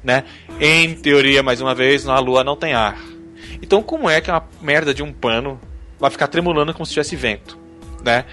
[0.03, 0.23] Né?
[0.59, 2.97] Em teoria, mais uma vez, na Lua não tem ar.
[3.61, 5.61] Então, como é que uma merda de um pano
[5.99, 7.59] vai ficar tremulando como se tivesse vento?
[8.03, 8.25] Né?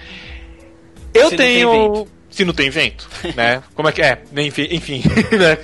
[1.13, 1.71] Eu se tenho.
[1.71, 3.63] Não se não tem vento, né?
[3.73, 4.21] Como é que é?
[4.35, 5.01] Enfim, enfim
[5.37, 5.57] né?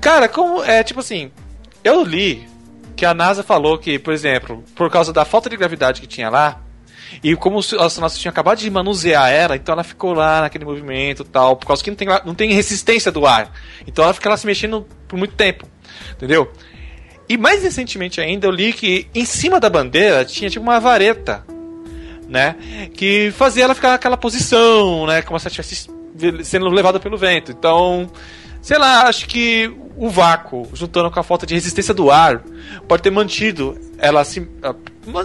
[0.00, 1.30] Cara, como é tipo assim,
[1.84, 2.48] eu li
[2.96, 6.30] que a NASA falou que, por exemplo, por causa da falta de gravidade que tinha
[6.30, 6.60] lá,
[7.22, 11.24] e como os astronautas tinham acabado de manusear ela, então ela ficou lá naquele movimento
[11.24, 13.52] tal, por causa que não tem, não tem resistência do ar.
[13.86, 15.66] Então ela fica lá se mexendo por muito tempo.
[16.12, 16.50] Entendeu?
[17.28, 21.44] E mais recentemente ainda eu li que em cima da bandeira tinha tipo uma vareta,
[22.28, 22.56] né?
[22.94, 25.22] Que fazia ela ficar naquela posição, né?
[25.22, 25.90] Como se ela estivesse
[26.44, 27.52] sendo levada pelo vento.
[27.52, 28.10] Então,
[28.60, 32.42] sei lá, acho que o vácuo, juntando com a falta de resistência do ar,
[32.86, 34.46] pode ter mantido ela assim.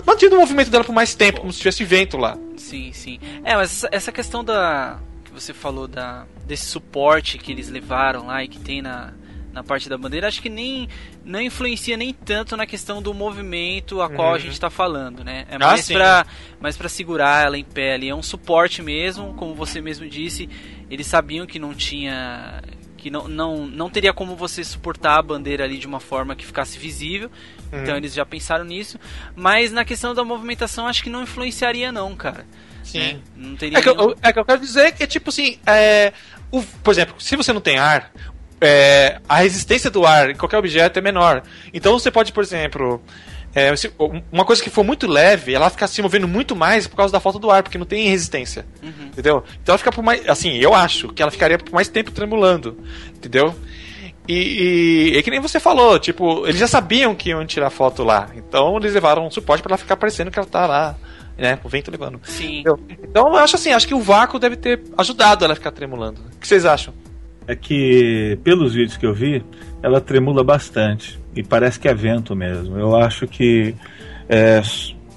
[0.06, 2.38] mantido o movimento dela por mais tempo, como se tivesse vento lá.
[2.56, 3.20] Sim, sim.
[3.44, 5.00] É, mas essa questão da.
[5.26, 9.14] que você falou da, desse suporte que eles levaram lá e que tem na,
[9.52, 10.88] na parte da bandeira, acho que nem
[11.26, 14.40] não influencia nem tanto na questão do movimento a qual a uhum.
[14.40, 15.46] gente está falando, né?
[15.50, 16.26] É ah, mais ah, para
[16.62, 20.50] mais para segurar ela em pé ali, é um suporte mesmo, como você mesmo disse,
[20.90, 22.62] eles sabiam que não tinha
[23.02, 26.46] que não, não, não teria como você suportar a bandeira ali de uma forma que
[26.46, 27.32] ficasse visível.
[27.74, 27.82] Uhum.
[27.82, 29.00] Então eles já pensaram nisso.
[29.36, 32.46] Mas na questão da movimentação, acho que não influenciaria, não, cara.
[32.84, 33.00] Sim.
[33.00, 33.20] Né?
[33.36, 36.14] Não teria é, que eu, é que eu quero dizer que, tipo assim, é,
[36.52, 38.12] o, por exemplo, se você não tem ar,
[38.62, 41.42] é, a resistência do ar em qualquer objeto é menor.
[41.74, 43.02] Então você pode, por exemplo,
[43.54, 43.74] é,
[44.32, 47.20] uma coisa que for muito leve, ela fica se movendo muito mais por causa da
[47.20, 48.66] falta do ar, porque não tem resistência.
[48.82, 49.08] Uhum.
[49.08, 49.44] Entendeu?
[49.62, 50.28] Então ela fica por mais.
[50.28, 52.78] Assim, eu acho que ela ficaria por mais tempo tremulando.
[53.14, 53.54] Entendeu?
[54.28, 58.04] E, e, é que nem você falou, tipo, eles já sabiam que iam tirar foto
[58.04, 58.30] lá.
[58.36, 60.96] Então eles levaram um suporte para ela ficar parecendo que ela tá lá,
[61.38, 61.60] né?
[61.64, 62.22] O vento levando.
[62.24, 62.60] Sim.
[62.60, 62.80] Entendeu?
[62.90, 66.22] Então eu acho assim, acho que o vácuo deve ter ajudado ela a ficar tremulando.
[66.36, 66.94] O que vocês acham?
[67.52, 69.44] É que, pelos vídeos que eu vi,
[69.84, 71.20] ela tremula bastante.
[71.36, 72.80] E parece que é vento mesmo.
[72.80, 73.76] Eu acho que
[74.30, 74.62] é,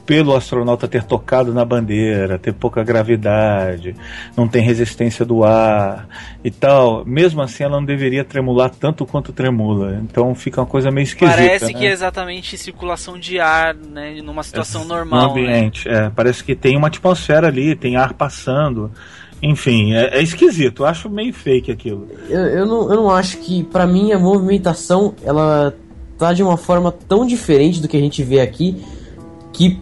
[0.05, 3.95] pelo astronauta ter tocado na bandeira, ter pouca gravidade,
[4.37, 6.09] não tem resistência do ar
[6.43, 10.01] e tal, mesmo assim ela não deveria tremular tanto quanto tremula.
[10.03, 11.37] Então fica uma coisa meio esquisita.
[11.37, 11.78] Parece né?
[11.78, 15.22] que é exatamente circulação de ar, né, numa situação é, normal.
[15.22, 16.07] No ambiente, né?
[16.07, 18.91] é, parece que tem uma atmosfera ali, tem ar passando.
[19.45, 20.82] Enfim, é, é, esquisito.
[20.82, 22.09] Eu acho meio fake aquilo.
[22.30, 25.74] Eu, eu, não, eu não acho que, para mim, a movimentação ela
[26.16, 28.82] tá de uma forma tão diferente do que a gente vê aqui
[29.53, 29.78] que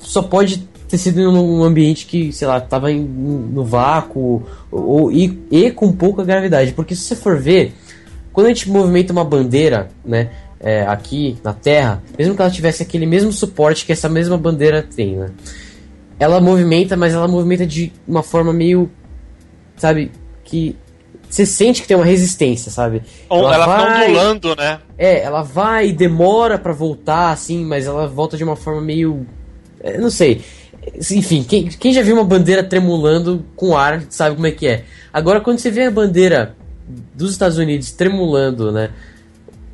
[0.00, 5.10] só pode ter sido em um ambiente que, sei lá, tava em, no vácuo ou,
[5.10, 6.72] e, e com pouca gravidade.
[6.74, 7.72] Porque se você for ver,
[8.34, 12.82] quando a gente movimenta uma bandeira, né, é, aqui na Terra, mesmo que ela tivesse
[12.82, 15.30] aquele mesmo suporte que essa mesma bandeira tem, né,
[16.18, 18.90] ela movimenta, mas ela movimenta de uma forma meio
[19.76, 20.10] sabe?
[20.44, 20.76] Que
[21.28, 23.02] você sente que tem uma resistência, sabe?
[23.28, 24.80] Ou ela, ela vai, ondulando, né?
[24.96, 29.26] É, ela vai e demora para voltar, assim, mas ela volta de uma forma meio.
[29.80, 30.42] É, não sei.
[31.10, 34.84] Enfim, quem, quem já viu uma bandeira tremulando com ar sabe como é que é.
[35.12, 36.54] Agora, quando você vê a bandeira
[37.14, 38.90] dos Estados Unidos tremulando, né?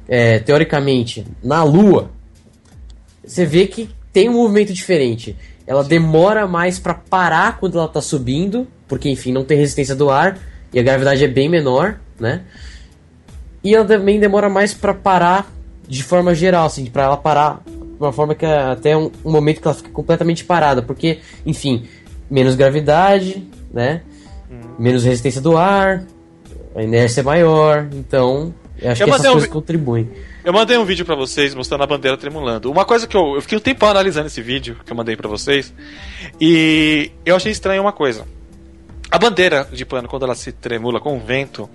[0.09, 2.11] É, teoricamente, na Lua,
[3.25, 5.37] você vê que tem um movimento diferente.
[5.73, 10.11] Ela demora mais para parar quando ela tá subindo porque enfim, não tem resistência do
[10.11, 10.39] ar
[10.70, 12.43] e a gravidade é bem menor, né?
[13.64, 15.51] E ela também demora mais para parar
[15.89, 19.33] de forma geral, assim, para ela parar de uma forma que é até um, um,
[19.33, 21.87] momento que ela fica completamente parada, porque, enfim,
[22.31, 24.03] menos gravidade, né?
[24.51, 24.75] Hum.
[24.79, 26.05] Menos resistência do ar,
[26.77, 29.53] a inércia é maior, então eu acho eu que essas coisas um...
[29.53, 30.11] contribuem.
[30.45, 32.70] Eu mandei um vídeo para vocês mostrando a bandeira tremulando.
[32.70, 35.28] Uma coisa que eu, eu fiquei um tempo analisando esse vídeo que eu mandei para
[35.28, 35.72] vocês
[36.40, 38.26] e eu achei estranho uma coisa
[39.09, 41.70] A bandeira de pano, quando ela se tremula com o vento,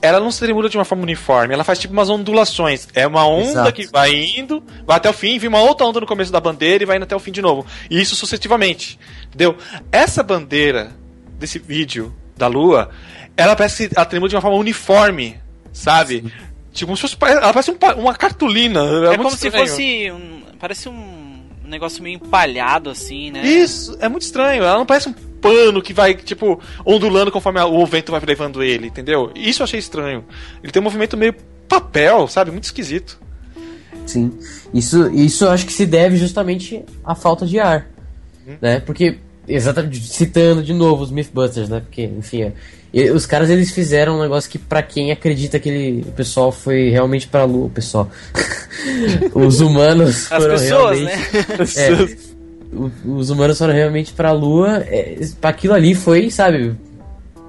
[0.00, 2.88] ela não se tremula de uma forma uniforme, ela faz tipo umas ondulações.
[2.94, 3.72] É uma onda Exato.
[3.72, 6.84] que vai indo, vai até o fim, vem uma outra onda no começo da bandeira
[6.84, 7.66] e vai indo até o fim de novo.
[7.90, 8.98] E isso sucessivamente.
[9.26, 9.56] Entendeu?
[9.92, 10.92] Essa bandeira
[11.38, 12.88] desse vídeo da Lua,
[13.36, 15.38] ela parece que ela tremula de uma forma uniforme,
[15.72, 16.32] sabe?
[16.76, 18.80] Tipo, se fosse, ela parece um uma cartolina.
[18.80, 19.66] É, muito como se estranho.
[19.68, 20.10] fosse.
[20.12, 21.26] Um, parece um
[21.64, 23.44] negócio meio empalhado, assim, né?
[23.44, 24.62] Isso, é muito estranho.
[24.62, 28.62] Ela não parece um pano que vai, tipo, ondulando conforme a- o vento vai levando
[28.62, 29.32] ele, entendeu?
[29.34, 30.24] Isso eu achei estranho.
[30.62, 31.34] Ele tem um movimento meio
[31.68, 32.50] papel, sabe?
[32.52, 33.18] Muito esquisito.
[34.06, 34.38] Sim.
[34.72, 37.88] Isso, isso eu acho que se deve justamente à falta de ar.
[38.62, 38.78] Né?
[38.80, 39.18] Porque,
[39.48, 41.80] exatamente, citando de novo os Mythbusters, né?
[41.80, 42.52] Porque, enfim,
[42.94, 46.50] é, os caras eles fizeram um negócio que, pra quem acredita que ele, o pessoal
[46.52, 48.08] foi realmente pra lua, o pessoal.
[49.34, 51.06] os humanos As foram pessoas, realmente.
[51.06, 52.16] né?
[52.72, 54.78] É, o- os humanos foram realmente pra lua.
[54.88, 56.74] É, aquilo ali foi, sabe?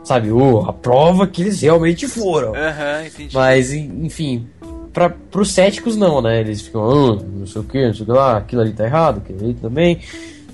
[0.03, 2.55] Sabe, o, a prova que eles realmente foram.
[3.33, 4.47] Mas, en- enfim,
[4.93, 6.39] pra, pros céticos não, né?
[6.39, 8.85] Eles ficam, ah, não sei o que, não sei o que lá, aquilo ali tá
[8.85, 9.99] errado, aquilo ali também.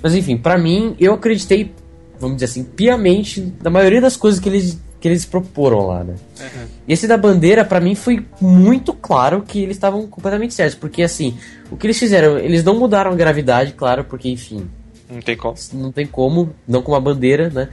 [0.03, 1.73] Mas enfim, pra mim, eu acreditei,
[2.19, 6.15] vamos dizer assim, piamente na maioria das coisas que eles, que eles proporam lá, né?
[6.85, 10.75] E esse da bandeira, pra mim, foi muito claro que eles estavam completamente certos.
[10.75, 11.37] Porque, assim,
[11.71, 14.67] o que eles fizeram, eles não mudaram a gravidade, claro, porque, enfim,
[15.09, 15.55] Não tem como.
[15.73, 17.69] não tem como, não com uma bandeira, né?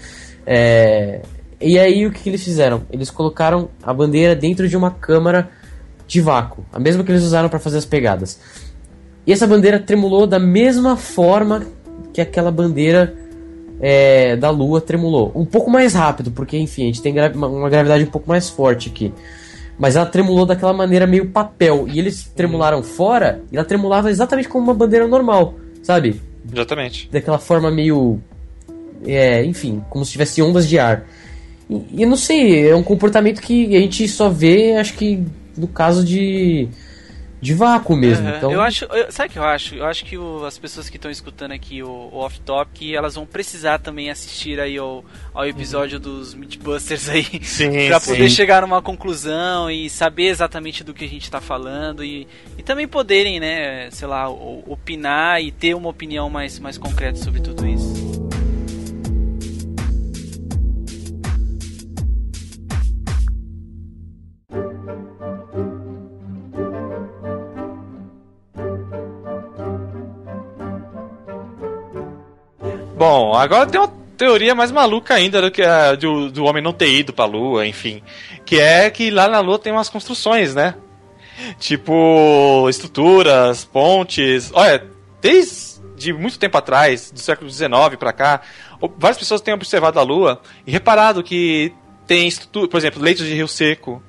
[0.46, 1.20] É,
[1.60, 2.82] E aí o que, que eles fizeram?
[2.92, 5.50] Eles colocaram a bandeira dentro de uma câmara
[6.06, 8.38] de vácuo, a mesma que eles usaram para fazer as pegadas.
[9.26, 11.64] E essa bandeira tremulou da mesma forma
[12.12, 13.14] que aquela bandeira
[13.80, 15.32] é, da Lua tremulou.
[15.34, 18.48] Um pouco mais rápido, porque enfim, a gente tem gra- uma- gravidade um pouco mais
[18.50, 19.12] forte aqui.
[19.78, 21.86] Mas ela tremulou daquela maneira meio papel.
[21.88, 26.20] E eles tremularam fora, e ela tremulava exatamente como uma bandeira normal, sabe?
[26.52, 27.08] Exatamente.
[27.10, 28.20] daquela forma meio.
[29.06, 31.06] É, enfim, como se tivesse ondas de ar.
[31.68, 35.22] E, e eu não sei, é um comportamento que a gente só vê, acho que
[35.56, 36.68] no caso de.
[37.40, 38.26] De vácuo mesmo.
[38.28, 38.36] Aham.
[38.36, 39.74] Então, Eu acho, eu- sabe o que eu acho?
[39.74, 43.14] Eu acho que o- as pessoas que estão escutando aqui o, o Off Topic, elas
[43.14, 48.34] vão precisar também assistir aí ao, ao episódio dos Mythbusters aí, Sim, pra poder sim.
[48.36, 52.28] chegar numa conclusão e saber exatamente do que a gente tá falando e,
[52.58, 57.40] e também poderem, né, sei lá, opinar e ter uma opinião mais, mais concreta sobre
[57.40, 57.79] tudo isso.
[73.10, 76.72] Bom, agora tem uma teoria mais maluca ainda do que a do, do homem não
[76.72, 78.00] ter ido pra lua, enfim.
[78.46, 80.76] Que é que lá na lua tem umas construções, né?
[81.58, 84.52] Tipo, estruturas, pontes.
[84.54, 84.86] Olha,
[85.20, 88.42] desde muito tempo atrás, do século XIX pra cá,
[88.96, 91.72] várias pessoas têm observado a lua e reparado que
[92.06, 94.00] tem estrutura, por exemplo, leitos de rio seco,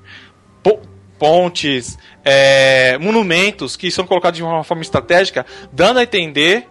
[0.62, 0.80] po-
[1.18, 6.68] pontes, é, monumentos que são colocados de uma forma estratégica, dando a entender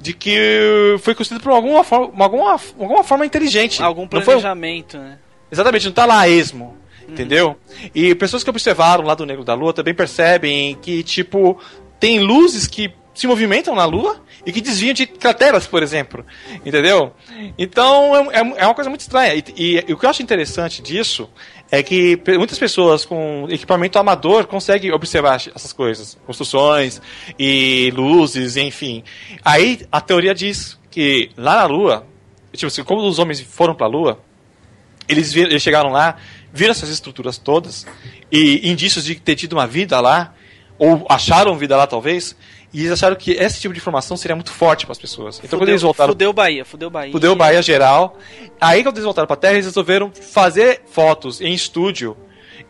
[0.00, 3.82] de que foi construído por alguma forma, alguma, alguma forma inteligente.
[3.82, 5.18] Algum Não foi- planejamento, né?
[5.50, 6.76] Exatamente, não tá lá esmo.
[7.08, 7.56] Entendeu?
[7.94, 11.56] E pessoas que observaram lá do Negro da Lua também percebem que, tipo,
[12.00, 16.26] tem luzes que se movimentam na Lua e que desviam de crateras, por exemplo.
[16.64, 17.12] Entendeu?
[17.56, 19.34] Então é, é- é uma coisa muito estranha.
[19.34, 21.30] E, e- e o que eu acho interessante disso
[21.70, 27.00] é que muitas pessoas com equipamento amador conseguem observar essas coisas, construções
[27.38, 29.02] e luzes, enfim.
[29.44, 32.06] Aí a teoria diz que lá na Lua,
[32.52, 34.20] tipo assim, como os homens foram para a Lua,
[35.08, 36.16] eles, eles chegaram lá,
[36.52, 37.86] viram essas estruturas todas
[38.30, 40.34] e indícios de ter tido uma vida lá,
[40.78, 42.36] ou acharam vida lá talvez,
[42.76, 45.40] e eles acharam que esse tipo de informação seria muito forte para as pessoas.
[45.42, 47.10] Então quando eles voltaram fudeu Bahia, fudeu Bahia.
[47.10, 48.18] Fudeu Bahia geral.
[48.60, 52.14] Aí quando eles voltaram pra Terra, eles resolveram fazer fotos em estúdio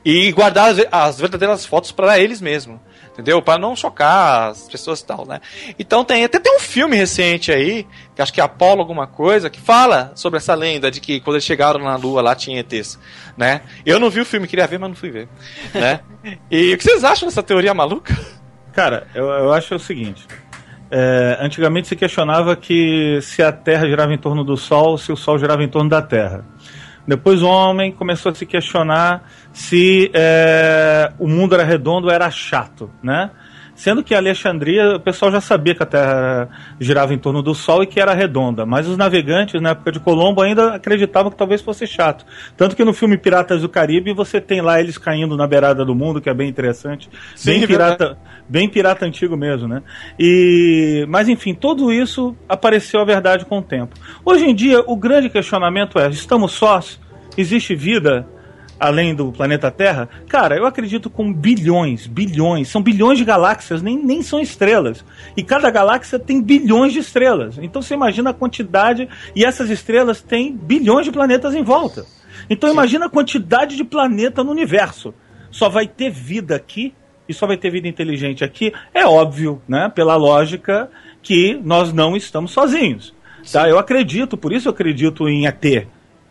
[0.05, 2.79] e guardar as, as verdadeiras fotos para eles mesmos.
[3.11, 3.43] Entendeu?
[3.43, 5.41] Para não chocar as pessoas e tal, né?
[5.77, 7.85] Então tem até tem um filme recente aí,
[8.15, 11.35] que acho que é Apolo alguma coisa, que fala sobre essa lenda de que quando
[11.35, 12.97] eles chegaram na Lua lá tinha ETs,
[13.37, 13.63] né?
[13.85, 15.29] Eu não vi o filme, queria ver, mas não fui ver,
[15.75, 16.01] né?
[16.51, 18.13] E o que vocês acham dessa teoria maluca?
[18.77, 20.27] Cara, eu, eu acho o seguinte.
[20.91, 25.17] é, antigamente se questionava que se a Terra girava em torno do Sol, se o
[25.17, 26.45] Sol girava em torno da Terra.
[27.09, 32.31] Depois o homem começou a se questionar se é, o mundo era redondo ou era
[32.31, 33.31] chato, né?
[33.77, 36.49] Sendo que Alexandria, o pessoal já sabia que a Terra
[36.81, 40.01] girava em torno do Sol e que era redonda, mas os navegantes na época de
[40.01, 42.25] Colombo ainda acreditavam que talvez fosse chato.
[42.57, 45.95] Tanto que no filme Piratas do Caribe você tem lá eles caindo na beirada do
[45.95, 47.11] mundo, que é bem interessante.
[47.35, 48.19] Sim, bem é pirata,
[48.49, 49.83] bem pirata antigo mesmo, né?
[50.19, 53.95] E, mas enfim, tudo isso apareceu a verdade com o tempo.
[54.25, 56.99] Hoje em dia, o grande questionamento é: estamos sós?
[57.37, 58.27] Existe vida?
[58.79, 60.09] Além do planeta Terra?
[60.29, 65.05] Cara, eu acredito com bilhões, bilhões, são bilhões de galáxias, nem, nem são estrelas.
[65.37, 67.59] E cada galáxia tem bilhões de estrelas.
[67.59, 72.07] Então você imagina a quantidade, e essas estrelas têm bilhões de planetas em volta.
[72.49, 72.75] Então Sim.
[72.75, 75.15] imagina a quantidade de planeta no universo.
[75.51, 76.95] Só vai ter vida aqui
[77.29, 78.73] e só vai ter vida inteligente aqui.
[78.93, 80.91] É óbvio, né, pela lógica,
[81.23, 83.15] que nós não estamos sozinhos.
[83.51, 83.69] Tá?
[83.69, 85.87] Eu acredito, por isso eu acredito em ET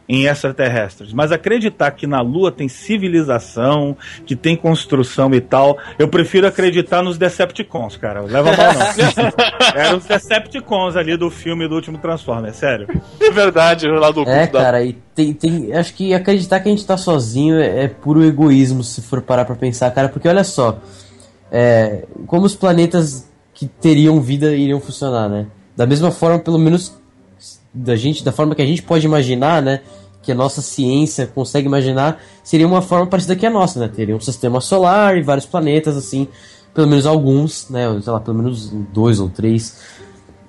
[0.07, 1.11] em extraterrestres.
[1.11, 7.01] Mas acreditar que na Lua tem civilização, que tem construção e tal, eu prefiro acreditar
[7.01, 8.21] nos Decepticons, cara.
[8.21, 9.73] Leva mal não.
[9.75, 12.87] Eram os Decepticons ali do filme do último Transformer, sério.
[13.19, 15.73] É verdade, lá do É, cara, e tem, tem.
[15.73, 19.45] Acho que acreditar que a gente tá sozinho é, é puro egoísmo, se for parar
[19.45, 20.79] pra pensar, cara, porque olha só.
[21.51, 25.47] É, como os planetas que teriam vida iriam funcionar, né?
[25.75, 26.97] Da mesma forma, pelo menos
[27.75, 29.81] da gente, da forma que a gente pode imaginar, né?
[30.23, 33.87] Que a nossa ciência consegue imaginar, seria uma forma parecida que a nossa, né?
[33.87, 36.27] Teria um sistema solar e vários planetas, assim,
[36.73, 37.85] pelo menos alguns, né?
[38.01, 39.77] Sei lá, pelo menos dois ou três,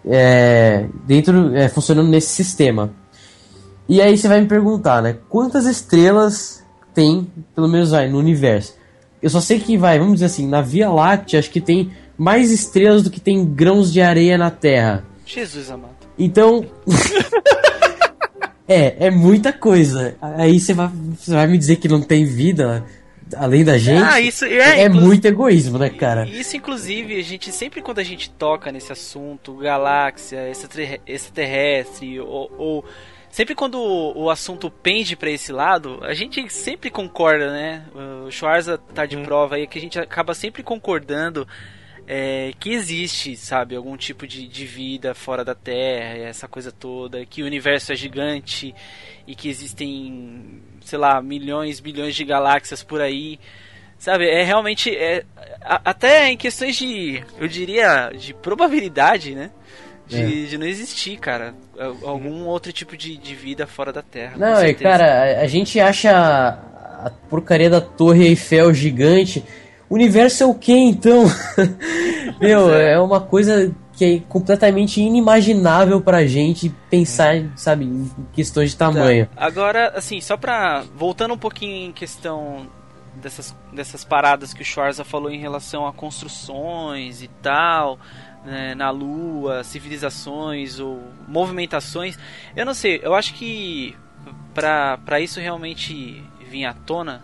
[0.07, 2.93] é, dentro, é, funcionando nesse sistema.
[3.89, 5.17] E aí você vai me perguntar, né?
[5.29, 6.65] Quantas estrelas
[6.95, 8.75] tem, pelo menos vai, no universo?
[9.21, 12.51] Eu só sei que vai, vamos dizer assim, na Via Láctea, acho que tem mais
[12.51, 15.05] estrelas do que tem grãos de areia na Terra.
[15.25, 16.06] Jesus amado.
[16.19, 16.65] Então.
[18.69, 20.17] é, é muita coisa.
[20.21, 22.85] Aí você vai, você vai me dizer que não tem vida
[23.35, 24.03] além da gente.
[24.03, 26.27] Ah, isso é, é muito egoísmo, né, cara?
[26.27, 30.51] Isso, inclusive, a gente sempre quando a gente toca nesse assunto, galáxia,
[31.07, 32.85] extraterrestre, ou, ou
[33.31, 37.85] sempre quando o, o assunto pende para esse lado, a gente sempre concorda, né?
[38.27, 39.25] O Schwarza tá de hum.
[39.25, 41.47] prova aí que a gente acaba sempre concordando
[42.07, 47.27] é, que existe, sabe, algum tipo de, de vida fora da Terra, essa coisa toda,
[47.27, 48.73] que o universo é gigante
[49.27, 53.41] e que existem, sei lá, milhões, bilhões de galáxias por aí.
[53.99, 54.95] Sabe, é realmente.
[54.95, 55.25] É,
[55.63, 57.25] até em questões de.
[57.39, 58.11] Eu diria.
[58.17, 59.51] de probabilidade, né?
[60.07, 60.47] De, é.
[60.47, 61.55] de não existir, cara.
[62.05, 64.37] Algum outro tipo de, de vida fora da Terra.
[64.37, 69.43] Não, é, cara, a, a gente acha a porcaria da Torre Eiffel gigante
[69.89, 71.25] universo é o que então?
[72.41, 72.95] Meu, é.
[72.95, 79.27] é uma coisa que é completamente inimaginável pra gente pensar, sabe, em questões de tamanho.
[79.27, 79.45] Tá.
[79.45, 80.85] Agora, assim, só pra.
[80.95, 82.67] Voltando um pouquinho em questão
[83.15, 87.99] dessas, dessas paradas que o Schwarza falou em relação a construções e tal.
[88.45, 92.17] Né, na Lua, civilizações ou movimentações.
[92.55, 93.97] Eu não sei, eu acho que
[94.55, 97.23] para isso realmente vir à tona,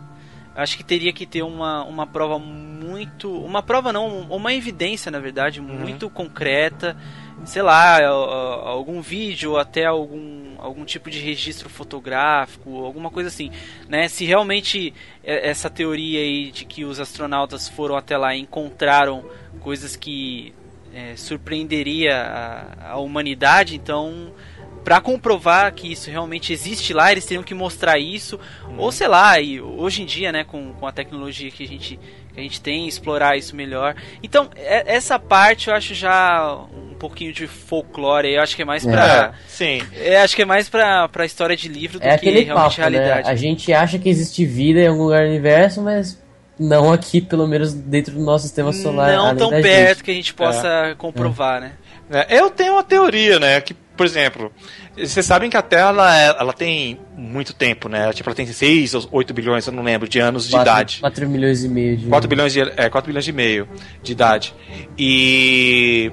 [0.55, 3.32] acho que teria que ter uma, uma prova muito.
[3.32, 5.66] Uma prova não, uma evidência, na verdade, uhum.
[5.66, 6.96] muito concreta.
[7.44, 13.50] Sei lá, algum vídeo ou até algum, algum tipo de registro fotográfico, alguma coisa assim.
[13.88, 14.07] Né?
[14.09, 14.94] Se realmente
[15.24, 19.24] essa teoria aí de que os astronautas foram até lá e encontraram
[19.61, 20.55] coisas que
[20.94, 24.32] é, surpreenderia a, a humanidade, então
[24.84, 28.74] para comprovar que isso realmente existe lá, eles teriam que mostrar isso, hum.
[28.78, 31.98] ou sei lá, e hoje em dia, né, com, com a tecnologia que a gente
[32.32, 33.94] que a gente tem, explorar isso melhor.
[34.22, 38.64] Então, é, essa parte eu acho já um pouquinho de folclore, eu acho que é
[38.64, 39.34] mais pra.
[39.34, 39.82] É, sim.
[39.94, 42.70] É, acho que é mais pra, pra história de livro do é que realmente papo,
[42.70, 42.88] né?
[42.88, 43.26] realidade.
[43.26, 43.32] Né?
[43.32, 46.22] A gente acha que existe vida em algum lugar do universo, mas
[46.58, 49.12] não aqui, pelo menos dentro do nosso sistema solar.
[49.12, 50.04] Não tão perto gente.
[50.04, 50.94] que a gente possa é.
[50.94, 51.72] comprovar, né?
[52.12, 53.60] É, eu tenho uma teoria, né?
[53.60, 54.52] Que por exemplo,
[54.96, 58.12] vocês sabem que a Terra ela, é, ela tem muito tempo, né?
[58.12, 61.00] Tipo, ela tem 6 ou 8 bilhões, eu não lembro, de anos 4, de idade.
[61.00, 63.68] 4 milhões e meio de 4 bilhões, de, é, 4 bilhões e meio
[64.02, 64.54] de idade.
[64.98, 66.10] E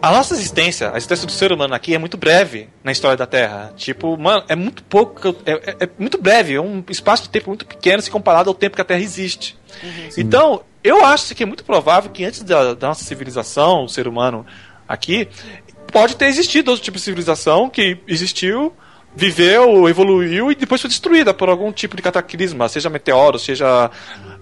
[0.00, 3.26] a nossa existência, a existência do ser humano aqui é muito breve na história da
[3.26, 3.72] Terra.
[3.76, 7.50] Tipo, mano, é muito pouco, é, é, é muito breve, é um espaço de tempo
[7.50, 9.58] muito pequeno se comparado ao tempo que a Terra existe.
[9.82, 10.08] Uhum.
[10.16, 14.08] Então, eu acho que é muito provável que antes da, da nossa civilização, o ser
[14.08, 14.46] humano
[14.92, 15.26] aqui,
[15.90, 18.74] pode ter existido outro tipo de civilização que existiu,
[19.16, 23.90] viveu, evoluiu e depois foi destruída por algum tipo de cataclisma, seja meteoro, seja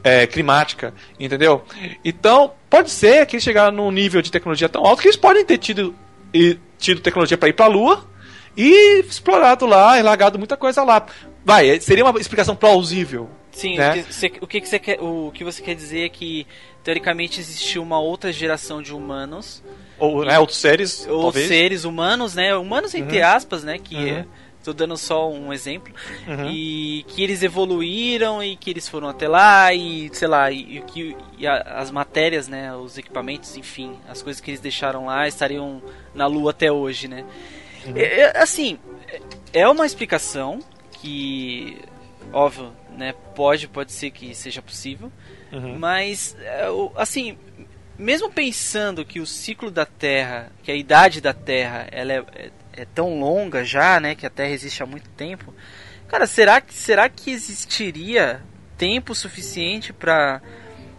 [0.03, 1.65] é, climática, entendeu?
[2.05, 5.45] Então, pode ser que eles chegaram num nível de tecnologia tão alto que eles podem
[5.45, 5.95] ter tido,
[6.79, 8.05] tido tecnologia para ir para a Lua
[8.57, 11.07] e explorado lá e largado muita coisa lá.
[11.45, 13.91] Vai, seria uma explicação plausível Sim, né?
[13.91, 16.47] o, que você, o, que você quer, o que você quer dizer é que
[16.85, 19.63] teoricamente existiu uma outra geração de humanos
[20.01, 21.47] ou né, outros seres, ou talvez.
[21.47, 22.57] seres humanos, né?
[22.57, 23.27] Humanos entre Uhum.
[23.27, 23.79] aspas, né?
[23.79, 24.07] Que Uhum.
[24.09, 24.27] é-
[24.65, 25.93] tô dando só um exemplo
[26.29, 26.51] Uhum.
[26.51, 31.17] e que eles evoluíram e que eles foram até lá e sei lá e, que
[31.67, 32.75] as matérias, né?
[32.75, 35.81] Os equipamentos, enfim, as coisas que eles deixaram lá estariam
[36.15, 37.25] na Lua até hoje, né?
[37.87, 37.93] Uhum.
[37.97, 38.79] É- é- assim,
[39.53, 40.59] é uma explicação
[40.93, 41.79] que
[42.33, 43.15] óbvio, né?
[43.35, 45.11] Pode, pode ser que seja possível.
[45.53, 45.79] Uhum.
[45.79, 47.37] Mas, é, assim,
[48.01, 52.51] mesmo pensando que o ciclo da Terra, que a idade da Terra, ela é, é-
[52.73, 55.53] é tão longa já, né, que a Terra existe há muito tempo,
[56.09, 58.41] cara, será que será que existiria
[58.79, 60.41] tempo suficiente para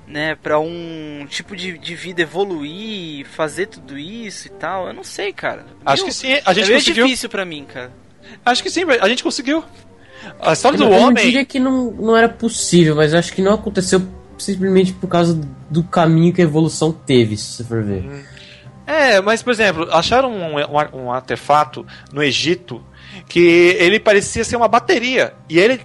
[0.07, 4.87] né, para um tipo de, de vida evoluir, fazer tudo isso e tal?
[4.87, 5.65] Eu não sei, cara.
[5.85, 7.05] Acho Eu- que sim, a gente é meio conseguiu.
[7.05, 7.91] difícil pra mim, cara.
[8.45, 9.63] Acho que sim, a gente conseguiu.
[10.39, 11.23] A história Eu do não- eu não homem.
[11.23, 14.01] diria que não, não era possível, mas acho que não aconteceu
[14.41, 15.39] simplesmente por causa
[15.69, 18.25] do caminho que a evolução teve, se você for ver.
[18.85, 22.83] É, mas por exemplo, acharam um, um- um artefato no Egito
[23.27, 25.33] que ele parecia ser uma bateria.
[25.49, 25.79] E ele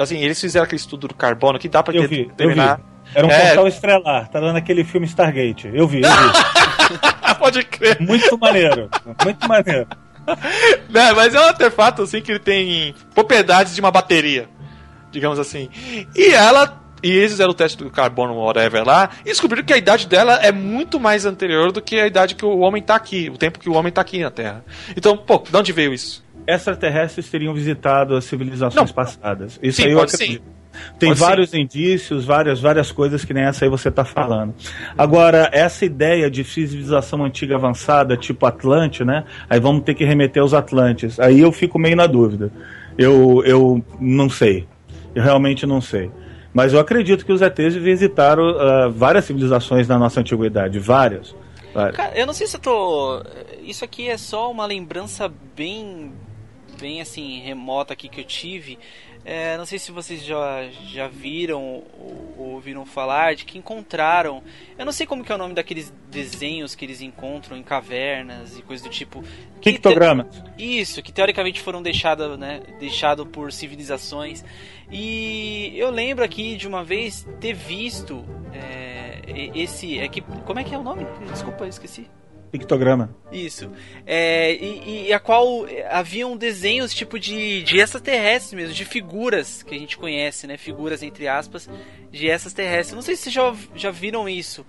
[0.00, 2.76] assim, eles fizeram aquele estudo do carbono que dá eu determinar.
[2.76, 2.82] vi.
[3.14, 3.46] Era um É.
[3.46, 5.70] portal estelar, tá dando aquele filme Stargate.
[5.72, 7.34] Eu vi, eu vi.
[7.38, 7.98] Pode crer.
[8.00, 8.90] Muito maneiro.
[9.24, 9.86] Muito maneiro.
[10.90, 14.46] Né, mas é um artefato assim que ele tem propriedades de uma bateria,
[15.10, 15.70] digamos assim.
[16.14, 19.76] E ela e eles fizeram o teste do carbono whatever lá e descobriram que a
[19.76, 23.30] idade dela é muito mais anterior do que a idade que o homem tá aqui,
[23.32, 24.64] o tempo que o homem tá aqui na Terra.
[24.96, 26.24] Então, pô, de onde veio isso?
[26.46, 28.94] Extraterrestres teriam visitado as civilizações Não.
[28.94, 29.58] passadas.
[29.62, 30.42] Isso Sim, aí eu pode acredito.
[30.42, 30.58] sim.
[30.98, 34.54] Tem Pode vários indícios, várias, várias coisas que nem essa aí você está falando.
[34.96, 39.24] Agora, essa ideia de civilização antiga avançada, tipo Atlante, né?
[39.48, 41.18] Aí vamos ter que remeter aos Atlantes.
[41.18, 42.52] Aí eu fico meio na dúvida.
[42.96, 44.66] Eu, eu não sei.
[45.14, 46.10] Eu realmente não sei.
[46.58, 50.80] Mas eu acredito que os ETs visitaram ah, várias civilizações na nossa antiguidade.
[50.80, 51.32] Várias.
[51.72, 51.94] várias.
[51.96, 53.22] Cara, eu não sei se eu tô.
[53.62, 56.10] Isso aqui é só uma lembrança bem.
[56.80, 58.76] bem assim, remota aqui que eu tive.
[59.24, 64.42] É, não sei se vocês já, já viram ou, ou ouviram falar de que encontraram.
[64.76, 68.58] Eu não sei como que é o nome daqueles desenhos que eles encontram em cavernas
[68.58, 69.22] e coisa do tipo.
[69.60, 70.26] que te- Pictogramas.
[70.58, 74.44] isso, que teoricamente foram deixados né, deixado por civilizações.
[74.90, 79.20] E eu lembro aqui de uma vez ter visto é,
[79.54, 79.98] esse.
[79.98, 81.06] É que, como é que é o nome?
[81.30, 82.08] Desculpa, eu esqueci.
[82.50, 83.14] Pictograma.
[83.30, 83.70] Isso.
[84.06, 89.74] É, e, e a qual haviam desenhos tipo de, de extraterrestres mesmo, de figuras que
[89.74, 90.56] a gente conhece, né?
[90.56, 91.68] Figuras entre aspas,
[92.10, 92.94] de extraterrestres.
[92.94, 94.64] Não sei se vocês já, já viram isso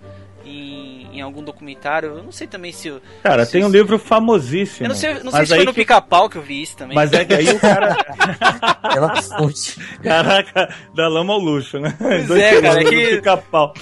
[0.50, 2.10] em, em algum documentário.
[2.18, 2.88] Eu não sei também se.
[2.88, 4.86] eu- Cara, se- tem um livro famosíssimo.
[4.86, 6.62] Eu não sei, não sei mas se foi aí no que- pica-pau que eu vi
[6.62, 6.96] isso também.
[6.96, 7.96] Mas é que aí o cara.
[9.38, 9.80] Fonte.
[10.02, 11.94] Caraca, da lama ao luxo, né?
[11.98, 13.74] Pois Dois é, cara, é que- pica-pau.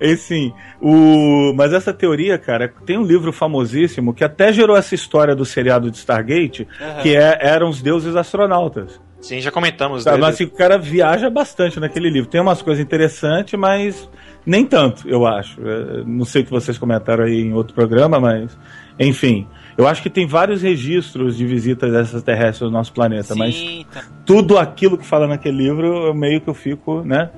[0.00, 1.54] Enfim, o...
[1.54, 5.90] mas essa teoria, cara, tem um livro famosíssimo que até gerou essa história do seriado
[5.90, 7.00] de Stargate, Aham.
[7.02, 9.00] que é, eram os deuses astronautas.
[9.26, 10.16] Sim, já comentamos Sabe?
[10.16, 10.26] dele.
[10.26, 12.30] Mas assim, o cara viaja bastante naquele livro.
[12.30, 14.08] Tem umas coisas interessantes, mas
[14.44, 15.60] nem tanto, eu acho.
[15.66, 18.56] É, Não sei o que vocês comentaram aí em outro programa, mas
[18.98, 19.46] enfim.
[19.76, 24.04] Eu acho que tem vários registros de visitas extraterrestres ao nosso planeta, mas Sim, tá.
[24.24, 27.28] tudo aquilo que fala naquele livro, eu meio que eu fico, né?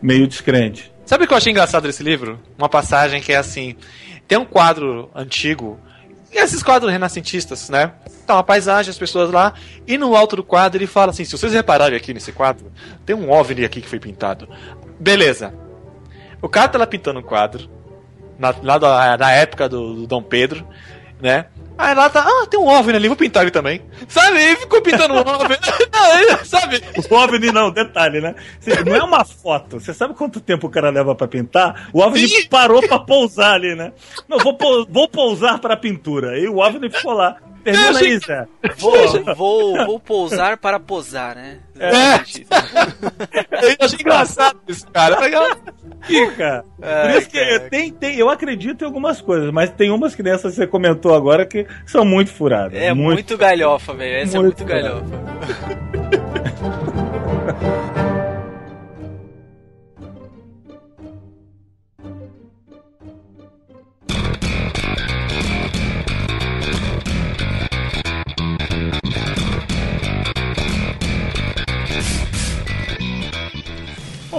[0.00, 0.92] Meio descrente.
[1.04, 2.38] Sabe o que eu achei engraçado desse livro?
[2.56, 3.74] Uma passagem que é assim:
[4.28, 5.80] tem um quadro antigo,
[6.34, 7.92] e esses quadros renascentistas, né?
[8.26, 9.54] Tá uma paisagem, as pessoas lá,
[9.86, 12.72] e no alto do quadro ele fala assim: se vocês repararem aqui nesse quadro,
[13.06, 14.48] tem um OVNI aqui que foi pintado.
[14.98, 15.54] Beleza.
[16.42, 17.70] O cara tá lá pintando um quadro,
[18.38, 20.66] na, lá da, na época do, do Dom Pedro,
[21.20, 21.46] né?
[21.76, 23.82] Aí lá tá, ah, tem um OVNI ali, vou pintar ele também.
[24.08, 24.38] Sabe?
[24.38, 25.58] E ficou pintando um OVNI.
[25.92, 26.80] Não, ele- sabe?
[27.10, 28.34] O OVNI não, detalhe, né?
[28.86, 29.80] Não é uma foto.
[29.80, 31.88] Você sabe quanto tempo o cara leva pra pintar?
[31.92, 32.48] O OVNI Sim.
[32.48, 33.92] parou pra pousar ali, né?
[34.28, 34.56] Não, vou,
[34.88, 36.38] vou pousar pra pintura.
[36.38, 37.36] E o OVNI ficou lá.
[37.64, 38.46] Eu achei- Zé.
[38.78, 41.58] Vou, vou, vou pousar para posar, né?
[41.78, 42.16] É.
[43.64, 45.16] Eu achei engraçado isso, cara.
[46.02, 46.64] Fica.
[46.78, 50.52] Por isso que tem, tem, eu acredito em algumas coisas, mas tem umas que dessas
[50.52, 52.78] que você comentou agora que são muito furadas.
[52.78, 54.16] É muito, galhofa, velho.
[54.18, 55.04] Essa Muito é muito galhofa.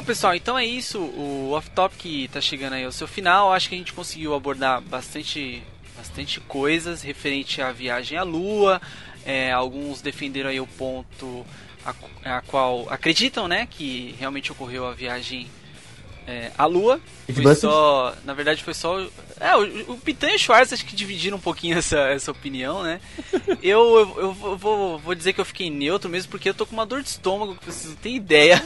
[0.06, 1.00] pessoal, então é isso.
[1.00, 3.52] O Off Topic tá chegando aí ao seu final.
[3.52, 5.64] Acho que a gente conseguiu abordar bastante,
[5.98, 8.82] bastante coisas referente à viagem à Lua.
[9.26, 11.46] É, alguns defenderam aí o ponto
[11.86, 15.48] a, a qual acreditam, né, que realmente ocorreu a viagem
[16.28, 17.00] é, a Lua.
[17.34, 19.06] Foi só, na verdade foi só.
[19.40, 23.00] É, o, o e o Schwartz acho que dividiram um pouquinho essa, essa opinião, né?
[23.62, 26.74] Eu, eu, eu vou, vou dizer que eu fiquei neutro mesmo porque eu tô com
[26.74, 28.64] uma dor de estômago que vocês não têm ideia.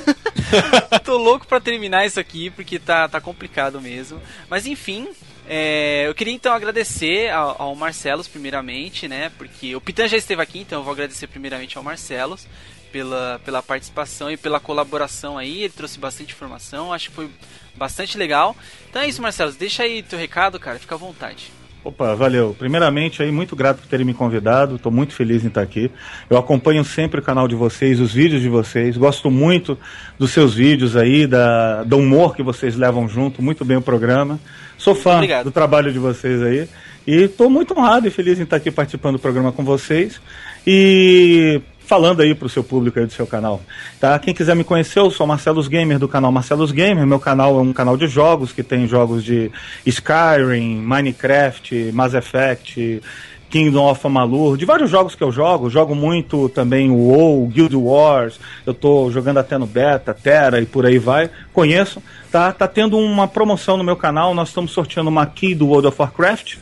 [1.06, 4.22] tô louco para terminar isso aqui porque tá, tá complicado mesmo.
[4.50, 5.08] Mas enfim,
[5.48, 9.32] é, eu queria então agradecer ao, ao Marcelos primeiramente, né?
[9.38, 12.46] Porque o Pitan já esteve aqui, então eu vou agradecer primeiramente ao Marcelos
[12.92, 15.64] pela, pela participação e pela colaboração aí.
[15.64, 17.30] Ele trouxe bastante informação, acho que foi
[17.76, 18.56] bastante legal.
[18.90, 19.52] Então é isso, Marcelo.
[19.52, 20.80] Deixa aí teu recado, cara.
[20.80, 21.52] Fica à vontade.
[21.82, 22.54] Opa, valeu.
[22.60, 24.76] Primeiramente, aí, muito grato por terem me convidado.
[24.76, 25.90] Estou muito feliz em estar aqui.
[26.30, 28.98] Eu acompanho sempre o canal de vocês, os vídeos de vocês.
[28.98, 29.78] Gosto muito
[30.18, 33.42] dos seus vídeos aí, da, do humor que vocês levam junto.
[33.42, 34.38] Muito bem o programa.
[34.78, 36.68] Sou fã do trabalho de vocês aí.
[37.08, 40.20] E estou muito honrado e feliz em estar aqui participando do programa com vocês.
[40.68, 43.60] E falando aí pro seu público aí do seu canal.
[44.00, 44.20] Tá?
[44.20, 47.04] Quem quiser me conhecer, eu sou Marcelos Gamer do canal Marcelos Gamer.
[47.08, 49.52] Meu canal é um canal de jogos que tem jogos de
[49.88, 53.02] Skyrim, Minecraft, Mass Effect,
[53.50, 55.68] Kingdom of Amalur, de vários jogos que eu jogo.
[55.68, 58.40] Jogo muito também o WoW, Guild Wars.
[58.68, 61.32] Eu tô jogando até no Beta, Terra e por aí vai.
[61.52, 62.04] Conheço.
[62.32, 64.36] Tá, tá tendo uma promoção no meu canal.
[64.36, 66.58] Nós estamos sorteando uma key do World of Warcraft.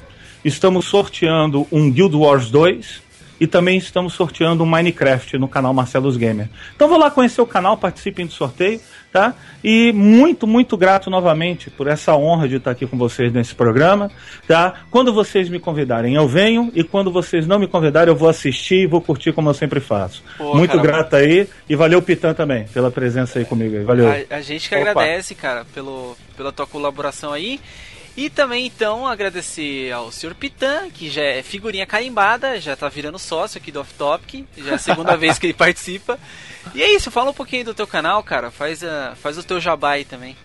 [0.45, 3.06] Estamos sorteando um Guild Wars 2
[3.39, 6.49] e também estamos sorteando um Minecraft no canal Marcelos Gamer.
[6.75, 8.79] Então vou lá conhecer o canal, participem do sorteio,
[9.11, 9.33] tá?
[9.63, 14.11] E muito, muito grato novamente por essa honra de estar aqui com vocês nesse programa,
[14.47, 14.81] tá?
[14.91, 18.83] Quando vocês me convidarem, eu venho e quando vocês não me convidarem, eu vou assistir
[18.83, 20.23] e vou curtir como eu sempre faço.
[20.37, 23.83] Pô, muito cara, grato aí e valeu Pitan também pela presença aí comigo.
[23.85, 24.09] Valeu.
[24.09, 24.91] A, a gente que Opa.
[24.91, 27.59] agradece, cara, pelo, pela tua colaboração aí.
[28.17, 30.33] E também, então, agradecer ao Sr.
[30.33, 34.71] Pitan, que já é figurinha carimbada, já tá virando sócio aqui do Off Topic, já
[34.71, 36.17] é a segunda vez que ele participa.
[36.73, 39.59] E é isso, fala um pouquinho do teu canal, cara, faz, a, faz o teu
[39.59, 40.35] jabá aí também.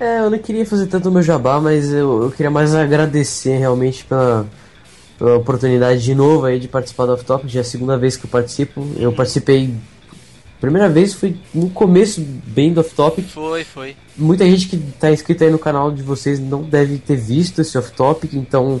[0.00, 3.58] É, eu não queria fazer tanto o meu jabá, mas eu, eu queria mais agradecer
[3.58, 4.46] realmente pela,
[5.18, 8.16] pela oportunidade de novo aí de participar do Off Topic, já é a segunda vez
[8.16, 8.88] que eu participo.
[8.96, 9.74] Eu participei
[10.60, 13.26] Primeira vez foi no começo bem do off-topic.
[13.28, 13.96] Foi, foi.
[14.16, 17.78] Muita gente que tá inscrita aí no canal de vocês não deve ter visto esse
[17.78, 18.80] off-topic, então.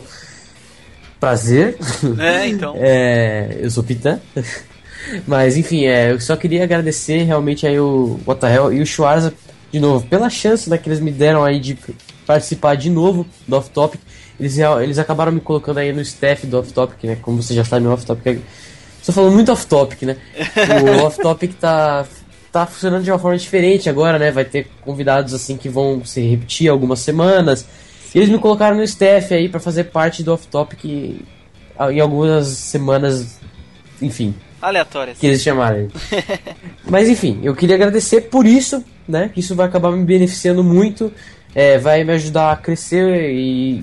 [1.20, 1.76] Prazer.
[2.18, 2.74] É, então.
[2.78, 4.20] é, eu sou Pitan.
[5.26, 9.32] Mas enfim, é, eu só queria agradecer realmente aí o What e o Schwarza
[9.70, 11.78] de novo pela chance né, que eles me deram aí de
[12.26, 14.00] participar de novo do Off Topic.
[14.38, 17.16] Eles, eles acabaram me colocando aí no staff do Off Topic, né?
[17.20, 18.40] Como você já sabe, o Off Topic
[19.08, 20.18] Estou falando muito off-topic, né?
[20.84, 22.04] O off-topic tá,
[22.52, 24.30] tá funcionando de uma forma diferente agora, né?
[24.30, 27.66] Vai ter convidados assim que vão se repetir algumas semanas.
[28.14, 33.40] E eles me colocaram no staff aí para fazer parte do off-topic em algumas semanas,
[34.02, 34.34] enfim.
[34.60, 35.16] Aleatórias.
[35.16, 35.88] Que eles chamaram.
[36.84, 39.30] Mas enfim, eu queria agradecer por isso, né?
[39.32, 41.10] Que isso vai acabar me beneficiando muito.
[41.54, 43.82] É, vai me ajudar a crescer e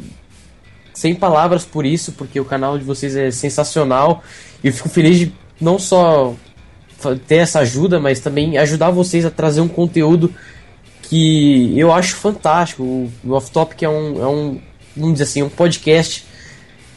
[0.93, 4.23] sem palavras por isso, porque o canal de vocês é sensacional
[4.65, 6.33] e eu fico feliz de não só
[7.27, 10.33] ter essa ajuda, mas também ajudar vocês a trazer um conteúdo
[11.03, 12.81] que eu acho fantástico.
[13.23, 14.59] O Off Topic é um, é um,
[14.97, 16.25] vamos dizer assim, um podcast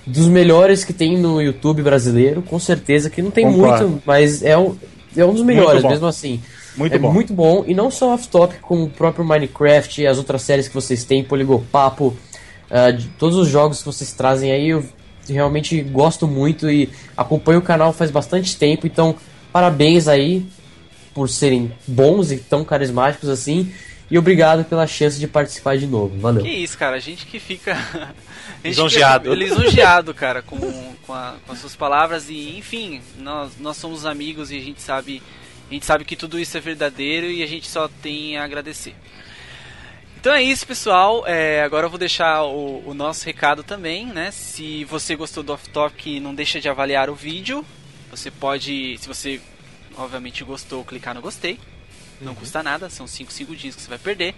[0.06, 3.88] dos melhores que tem no YouTube brasileiro, com certeza que não tem Concordo.
[3.90, 4.74] muito, mas é um,
[5.14, 6.40] é um dos melhores, mesmo assim.
[6.74, 7.12] Muito é bom.
[7.12, 7.64] muito bom.
[7.66, 11.04] E não só Off Topic, como o próprio Minecraft e as outras séries que vocês
[11.04, 12.16] têm, Poligopapo,
[12.70, 14.82] uh, de todos os jogos que vocês trazem aí, eu
[15.32, 19.16] realmente gosto muito e acompanho o canal faz bastante tempo, então
[19.52, 20.46] parabéns aí
[21.14, 23.72] por serem bons e tão carismáticos assim.
[24.10, 26.18] E obrigado pela chance de participar de novo.
[26.18, 26.42] Valeu.
[26.42, 26.96] Que isso, cara.
[26.96, 27.76] A gente que fica.
[28.64, 29.34] lisonjeado.
[29.34, 30.58] lisonjeado, cara, com,
[31.06, 32.30] com, a, com as suas palavras.
[32.30, 35.22] E, enfim, nós, nós somos amigos e a gente sabe.
[35.70, 38.94] A gente sabe que tudo isso é verdadeiro e a gente só tem a agradecer.
[40.20, 41.24] Então é isso, pessoal.
[41.28, 44.32] É, agora eu vou deixar o, o, nosso recado também, né?
[44.32, 47.64] Se você gostou do Off Topic, não deixa de avaliar o vídeo.
[48.10, 49.40] Você pode, se você
[49.96, 51.60] obviamente gostou, clicar no gostei.
[52.20, 52.34] Não uhum.
[52.34, 54.34] custa nada, são 5 segundinhos que você vai perder.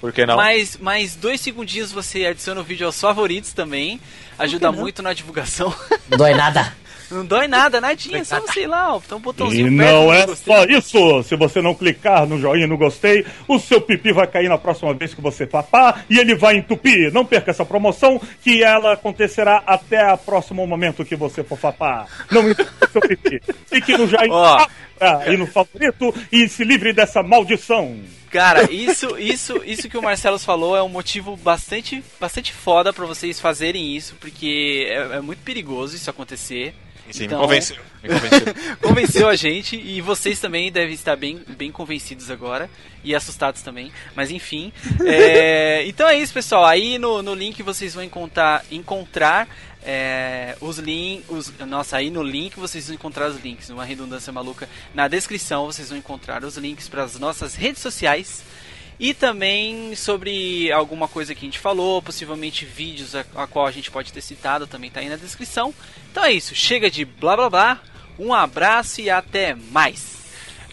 [0.00, 0.36] Por que não?
[0.36, 4.00] Mais, mais dois segundinhos você adiciona o vídeo aos favoritos também.
[4.38, 5.74] Ajuda muito na divulgação.
[6.08, 6.76] Não dói nada.
[7.10, 11.22] Não dói nada, nadinha, só sei lá, tem um botãozinho E não é só isso!
[11.22, 14.94] Se você não clicar no joinha no gostei, o seu pipi vai cair na próxima
[14.94, 17.12] vez que você papar e ele vai entupir.
[17.12, 22.06] Não perca essa promoção, que ela acontecerá até o próximo momento que você for papar.
[22.30, 23.40] Não entupe seu pipi.
[23.66, 25.30] Fique no joinha oh.
[25.30, 27.98] e no favorito e se livre dessa maldição.
[28.34, 33.06] Cara, isso, isso, isso que o Marcelo falou é um motivo bastante, bastante foda para
[33.06, 36.74] vocês fazerem isso, porque é, é muito perigoso isso acontecer.
[37.10, 37.38] Sim, então...
[37.38, 37.76] me convenceu.
[38.02, 38.54] convenceu.
[38.80, 42.68] convenceu a gente e vocês também devem estar bem, bem convencidos agora
[43.02, 43.92] e assustados também.
[44.14, 44.72] Mas enfim.
[45.04, 45.84] É...
[45.88, 46.64] então é isso, pessoal.
[46.64, 49.48] Aí no, no link vocês vão encontrar, encontrar
[49.84, 51.52] é, os links.
[51.66, 53.68] Nossa, aí no link vocês vão encontrar os links.
[53.70, 54.68] Uma redundância maluca.
[54.94, 58.42] Na descrição vocês vão encontrar os links para as nossas redes sociais.
[58.98, 63.70] E também sobre alguma coisa que a gente falou, possivelmente vídeos a, a qual a
[63.70, 65.74] gente pode ter citado, também está aí na descrição.
[66.10, 67.80] Então é isso, chega de blá blá blá.
[68.18, 70.14] Um abraço e até mais.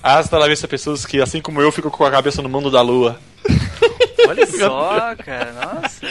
[0.04, 2.82] Hasta la vista, pessoas que, assim como eu, ficam com a cabeça no mundo da
[2.82, 3.20] lua.
[4.28, 6.08] Olha só, cara, nossa.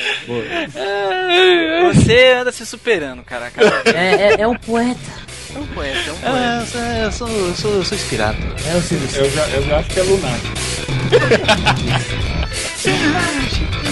[1.93, 3.53] Você anda se superando, cara.
[3.87, 5.30] É, é, é um poeta.
[5.55, 6.79] É um poeta, é um poeta.
[6.79, 8.39] É, eu, sou, eu, sou, eu sou inspirado.
[8.67, 8.83] É o
[9.17, 10.61] Eu já, eu já acho que é lunático.